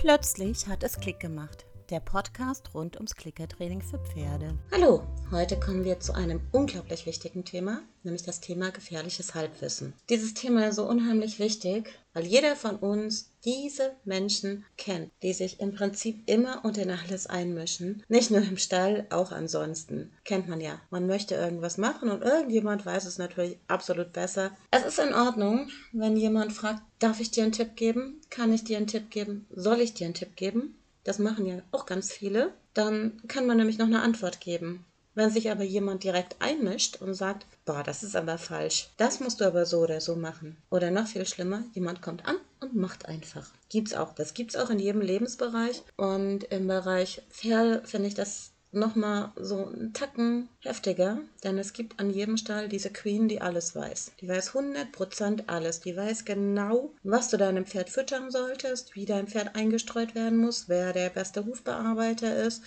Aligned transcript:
Plötzlich 0.00 0.66
hat 0.66 0.82
es 0.82 0.98
Klick 0.98 1.20
gemacht. 1.20 1.66
Der 1.90 2.00
Podcast 2.00 2.72
rund 2.72 2.96
ums 2.96 3.14
Klickertraining 3.14 3.82
für 3.82 3.98
Pferde. 3.98 4.56
Hallo, 4.72 5.02
heute 5.30 5.60
kommen 5.60 5.84
wir 5.84 6.00
zu 6.00 6.14
einem 6.14 6.40
unglaublich 6.52 7.04
wichtigen 7.04 7.44
Thema, 7.44 7.82
nämlich 8.02 8.22
das 8.22 8.40
Thema 8.40 8.70
gefährliches 8.70 9.34
Halbwissen. 9.34 9.92
Dieses 10.08 10.32
Thema 10.32 10.68
ist 10.68 10.76
so 10.76 10.88
unheimlich 10.88 11.38
wichtig, 11.38 11.99
weil 12.12 12.26
jeder 12.26 12.56
von 12.56 12.76
uns 12.76 13.32
diese 13.44 13.92
Menschen 14.04 14.64
kennt, 14.76 15.10
die 15.22 15.32
sich 15.32 15.60
im 15.60 15.74
Prinzip 15.74 16.22
immer 16.26 16.64
und 16.64 16.76
in 16.76 16.90
alles 16.90 17.26
einmischen. 17.26 18.02
Nicht 18.08 18.30
nur 18.30 18.42
im 18.42 18.58
Stall, 18.58 19.06
auch 19.10 19.32
ansonsten. 19.32 20.12
Kennt 20.24 20.48
man 20.48 20.60
ja. 20.60 20.80
Man 20.90 21.06
möchte 21.06 21.34
irgendwas 21.34 21.78
machen 21.78 22.10
und 22.10 22.22
irgendjemand 22.22 22.84
weiß 22.84 23.06
es 23.06 23.18
natürlich 23.18 23.58
absolut 23.68 24.12
besser. 24.12 24.50
Es 24.70 24.84
ist 24.84 24.98
in 24.98 25.14
Ordnung, 25.14 25.70
wenn 25.92 26.16
jemand 26.16 26.52
fragt, 26.52 26.82
darf 26.98 27.20
ich 27.20 27.30
dir 27.30 27.44
einen 27.44 27.52
Tipp 27.52 27.76
geben? 27.76 28.20
Kann 28.28 28.52
ich 28.52 28.64
dir 28.64 28.76
einen 28.76 28.86
Tipp 28.86 29.10
geben? 29.10 29.46
Soll 29.50 29.80
ich 29.80 29.94
dir 29.94 30.06
einen 30.06 30.14
Tipp 30.14 30.36
geben? 30.36 30.76
Das 31.04 31.18
machen 31.18 31.46
ja 31.46 31.62
auch 31.72 31.86
ganz 31.86 32.12
viele. 32.12 32.52
Dann 32.74 33.22
kann 33.26 33.46
man 33.46 33.56
nämlich 33.56 33.78
noch 33.78 33.86
eine 33.86 34.02
Antwort 34.02 34.40
geben. 34.40 34.84
Wenn 35.14 35.30
sich 35.30 35.50
aber 35.50 35.64
jemand 35.64 36.04
direkt 36.04 36.36
einmischt 36.40 37.00
und 37.00 37.14
sagt, 37.14 37.46
boah, 37.64 37.82
das 37.82 38.02
ist 38.02 38.14
aber 38.14 38.38
falsch, 38.38 38.90
das 38.96 39.20
musst 39.20 39.40
du 39.40 39.44
aber 39.44 39.66
so 39.66 39.80
oder 39.80 40.00
so 40.00 40.16
machen. 40.16 40.56
Oder 40.70 40.90
noch 40.90 41.06
viel 41.06 41.26
schlimmer, 41.26 41.64
jemand 41.74 42.00
kommt 42.00 42.26
an 42.26 42.36
und 42.60 42.76
macht 42.76 43.06
einfach. 43.06 43.50
Gibt's 43.68 43.94
auch. 43.94 44.14
Das 44.14 44.34
gibt's 44.34 44.56
auch 44.56 44.70
in 44.70 44.78
jedem 44.78 45.00
Lebensbereich. 45.00 45.82
Und 45.96 46.44
im 46.44 46.66
Bereich 46.66 47.22
Fair 47.28 47.82
finde 47.84 48.08
ich 48.08 48.14
das 48.14 48.52
nochmal 48.72 49.32
so 49.36 49.66
einen 49.66 49.92
Tacken 49.92 50.48
heftiger, 50.60 51.18
denn 51.42 51.58
es 51.58 51.72
gibt 51.72 51.98
an 51.98 52.10
jedem 52.10 52.36
Stall 52.36 52.68
diese 52.68 52.90
Queen, 52.90 53.28
die 53.28 53.40
alles 53.40 53.74
weiß. 53.74 54.12
Die 54.20 54.28
weiß 54.28 54.52
100% 54.52 55.48
alles. 55.48 55.80
Die 55.80 55.96
weiß 55.96 56.24
genau, 56.24 56.92
was 57.02 57.28
du 57.30 57.36
deinem 57.36 57.66
Pferd 57.66 57.90
füttern 57.90 58.30
solltest, 58.30 58.94
wie 58.94 59.06
dein 59.06 59.26
Pferd 59.26 59.56
eingestreut 59.56 60.14
werden 60.14 60.38
muss, 60.38 60.68
wer 60.68 60.92
der 60.92 61.10
beste 61.10 61.44
Hufbearbeiter 61.44 62.44
ist, 62.44 62.62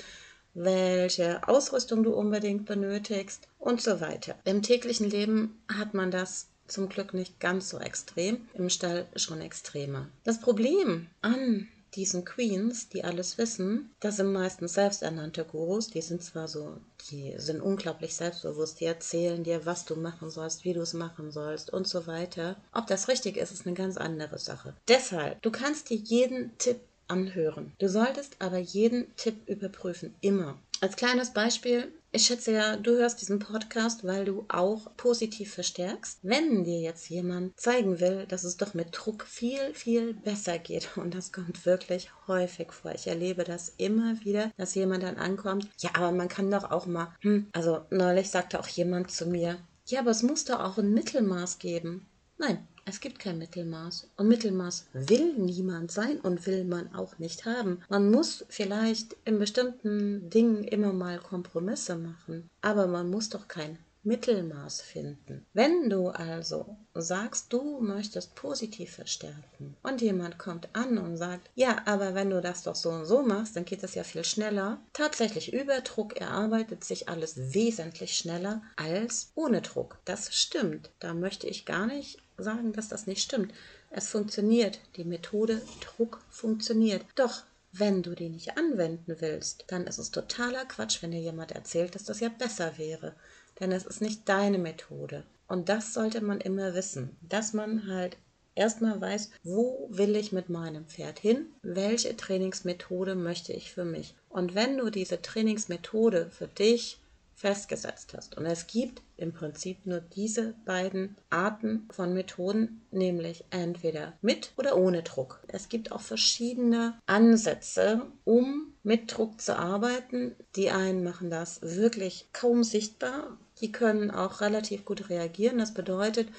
welche 0.54 1.48
Ausrüstung 1.48 2.04
du 2.04 2.14
unbedingt 2.14 2.66
benötigst 2.66 3.48
und 3.60 3.82
so 3.82 4.02
weiter. 4.02 4.36
Im 4.46 4.62
täglichen 4.62 5.10
Leben 5.10 5.62
hat 5.68 5.94
man 5.94 6.12
das 6.12 6.48
zum 6.68 6.90
Glück 6.90 7.14
nicht 7.14 7.40
ganz 7.40 7.70
so 7.70 7.78
extrem, 7.80 8.48
im 8.54 8.70
Stall 8.70 9.08
schon 9.16 9.42
extremer. 9.42 10.08
Das 10.24 10.40
Problem 10.40 11.08
an 11.22 11.68
diesen 11.96 12.26
Queens, 12.26 12.90
die 12.90 13.04
alles 13.04 13.38
wissen, 13.38 13.94
das 14.00 14.18
sind 14.18 14.32
meistens 14.32 14.74
selbsternannte 14.74 15.46
Gurus, 15.46 15.90
die 15.90 16.02
sind 16.02 16.24
zwar 16.24 16.48
so, 16.48 16.78
die 17.12 17.36
sind 17.38 17.62
unglaublich 17.62 18.16
selbstbewusst, 18.16 18.80
die 18.80 18.86
erzählen 18.86 19.44
dir, 19.44 19.66
was 19.66 19.86
du 19.86 19.96
machen 19.96 20.30
sollst, 20.30 20.66
wie 20.66 20.74
du 20.74 20.82
es 20.82 20.94
machen 20.94 21.32
sollst 21.32 21.72
und 21.72 21.88
so 21.88 22.08
weiter. 22.08 22.58
Ob 22.72 22.88
das 22.88 23.08
richtig 23.08 23.38
ist, 23.38 23.52
ist 23.52 23.68
eine 23.68 23.76
ganz 23.76 23.98
andere 23.98 24.40
Sache. 24.40 24.74
Deshalb, 24.88 25.42
du 25.42 25.52
kannst 25.52 25.90
dir 25.90 25.98
jeden 25.98 26.58
Tipp 26.58 26.80
anhören. 27.14 27.72
Du 27.80 27.88
solltest 27.88 28.36
aber 28.40 28.58
jeden 28.58 29.16
Tipp 29.16 29.48
überprüfen, 29.48 30.14
immer. 30.22 30.58
Als 30.82 30.98
kleines 30.98 31.32
Beispiel, 31.32 31.94
ich 32.12 32.26
schätze 32.26 32.52
ja, 32.52 32.76
du 32.76 32.92
hörst 32.98 33.22
diesen 33.22 33.40
Podcast, 33.40 34.04
weil 34.04 34.26
du 34.26 34.46
auch 34.50 34.92
positiv 34.98 35.54
verstärkst. 35.54 36.20
Wenn 36.24 36.64
dir 36.64 36.80
jetzt 36.82 37.10
jemand 37.10 37.58
zeigen 37.60 38.00
will, 38.00 38.26
dass 38.28 38.44
es 38.44 38.58
doch 38.58 38.74
mit 38.74 38.90
Druck 38.92 39.24
viel, 39.24 39.74
viel 39.74 40.14
besser 40.14 40.60
geht, 40.60 40.90
und 40.98 41.16
das 41.16 41.32
kommt 41.32 41.66
wirklich 41.66 42.10
häufig 42.28 42.72
vor. 42.72 42.92
Ich 42.94 43.08
erlebe 43.08 43.44
das 43.44 43.74
immer 43.78 44.20
wieder, 44.26 44.52
dass 44.58 44.76
jemand 44.76 45.04
dann 45.04 45.18
ankommt, 45.18 45.70
ja, 45.80 45.92
aber 45.94 46.12
man 46.12 46.28
kann 46.28 46.52
doch 46.52 46.70
auch 46.70 46.86
mal, 46.86 47.16
hm, 47.22 47.48
also 47.54 47.82
neulich 47.90 48.30
sagte 48.30 48.60
auch 48.60 48.68
jemand 48.68 49.10
zu 49.10 49.26
mir, 49.26 49.58
ja, 49.86 50.02
aber 50.02 50.12
es 50.12 50.24
muss 50.24 50.46
doch 50.46 50.60
auch 50.60 50.78
ein 50.78 50.94
Mittelmaß 50.94 51.60
geben. 51.60 52.06
Nein, 52.38 52.68
es 52.86 53.00
gibt 53.00 53.20
kein 53.20 53.38
Mittelmaß. 53.38 54.10
Und 54.18 54.28
Mittelmaß 54.28 54.88
will 54.94 55.34
niemand 55.36 55.92
sein 55.92 56.20
und 56.20 56.46
will 56.46 56.64
man 56.66 56.94
auch 56.94 57.18
nicht 57.18 57.46
haben. 57.46 57.80
Man 57.90 58.12
muss 58.12 58.46
vielleicht 58.50 59.16
in 59.26 59.40
bestimmten 59.40 60.30
Dingen 60.30 60.64
immer 60.64 60.94
mal 60.94 61.20
Kompromisse 61.20 61.96
machen, 61.96 62.50
aber 62.62 62.88
man 62.88 63.10
muss 63.10 63.30
doch 63.30 63.48
kein 63.48 63.78
Mittelmaß 64.06 64.82
finden. 64.82 65.46
Wenn 65.54 65.90
du 65.90 66.10
also 66.10 66.76
sagst, 66.94 67.54
du 67.54 67.80
möchtest 67.80 68.36
positiv 68.36 68.96
verstärken 68.96 69.78
und 69.82 70.02
jemand 70.02 70.38
kommt 70.38 70.68
an 70.74 70.98
und 70.98 71.16
sagt, 71.16 71.50
ja, 71.56 71.82
aber 71.86 72.14
wenn 72.14 72.30
du 72.30 72.42
das 72.42 72.64
doch 72.64 72.76
so 72.76 72.90
und 72.90 73.06
so 73.06 73.22
machst, 73.22 73.56
dann 73.56 73.64
geht 73.64 73.82
es 73.84 73.96
ja 73.96 74.04
viel 74.04 74.26
schneller. 74.26 74.82
Tatsächlich 74.92 75.54
über 75.54 75.80
Druck 75.82 76.18
erarbeitet 76.20 76.84
sich 76.84 77.08
alles 77.08 77.54
wesentlich 77.54 78.18
schneller 78.18 78.62
als 78.76 79.32
ohne 79.36 79.62
Druck. 79.62 79.98
Das 80.04 80.34
stimmt. 80.36 80.90
Da 81.00 81.14
möchte 81.14 81.48
ich 81.48 81.66
gar 81.66 81.88
nicht 81.88 82.22
sagen, 82.38 82.74
dass 82.74 82.90
das 82.90 83.08
nicht 83.08 83.22
stimmt. 83.22 83.54
Es 83.90 84.10
funktioniert. 84.10 84.80
Die 84.98 85.06
Methode 85.06 85.62
Druck 85.82 86.20
funktioniert. 86.30 87.06
Doch 87.16 87.44
wenn 87.72 88.04
du 88.04 88.14
die 88.14 88.30
nicht 88.30 88.58
anwenden 88.58 89.16
willst, 89.20 89.66
dann 89.68 89.88
ist 89.88 89.98
es 89.98 90.12
totaler 90.12 90.66
Quatsch, 90.66 91.02
wenn 91.02 91.12
dir 91.12 91.20
jemand 91.20 91.54
erzählt, 91.54 91.96
dass 91.96 92.04
das 92.04 92.20
ja 92.20 92.30
besser 92.30 92.78
wäre. 92.78 93.16
Denn 93.60 93.72
es 93.72 93.86
ist 93.86 94.02
nicht 94.02 94.28
deine 94.28 94.58
Methode. 94.58 95.24
Und 95.48 95.70
das 95.70 95.94
sollte 95.94 96.22
man 96.22 96.42
immer 96.42 96.74
wissen, 96.74 97.18
dass 97.22 97.54
man 97.54 97.88
halt 97.88 98.18
erstmal 98.56 99.00
weiß, 99.00 99.32
wo 99.44 99.88
will 99.92 100.16
ich 100.16 100.32
mit 100.32 100.50
meinem 100.50 100.86
Pferd 100.86 101.20
hin, 101.20 101.48
welche 101.62 102.16
Trainingsmethode 102.16 103.16
möchte 103.16 103.54
ich 103.54 103.72
für 103.72 103.86
mich. 103.86 104.16
Und 104.30 104.56
wenn 104.56 104.78
du 104.78 104.90
diese 104.90 105.22
Trainingsmethode 105.22 106.30
für 106.32 106.48
dich 106.48 107.00
festgesetzt 107.36 108.14
hast. 108.16 108.38
Und 108.38 108.46
es 108.46 108.68
gibt 108.68 109.02
im 109.18 109.34
Prinzip 109.34 109.86
nur 109.86 110.00
diese 110.00 110.54
beiden 110.66 111.18
Arten 111.30 111.88
von 111.92 112.14
Methoden, 112.14 112.82
nämlich 112.92 113.44
entweder 113.50 114.14
mit 114.22 114.54
oder 114.56 114.78
ohne 114.78 115.04
Druck. 115.04 115.42
Es 115.48 115.68
gibt 115.68 115.92
auch 115.92 116.02
verschiedene 116.02 116.98
Ansätze, 117.06 118.04
um 118.24 118.74
mit 118.84 119.18
Druck 119.18 119.42
zu 119.42 119.58
arbeiten. 119.58 120.36
Die 120.56 120.70
einen 120.70 121.04
machen 121.04 121.30
das 121.30 121.62
wirklich 121.62 122.30
kaum 122.34 122.64
sichtbar. 122.64 123.38
Die 123.62 123.72
können 123.72 124.12
auch 124.12 124.42
relativ 124.42 124.86
gut 124.86 125.10
reagieren. 125.10 125.58
Das 125.58 125.74
bedeutet, 125.74 126.30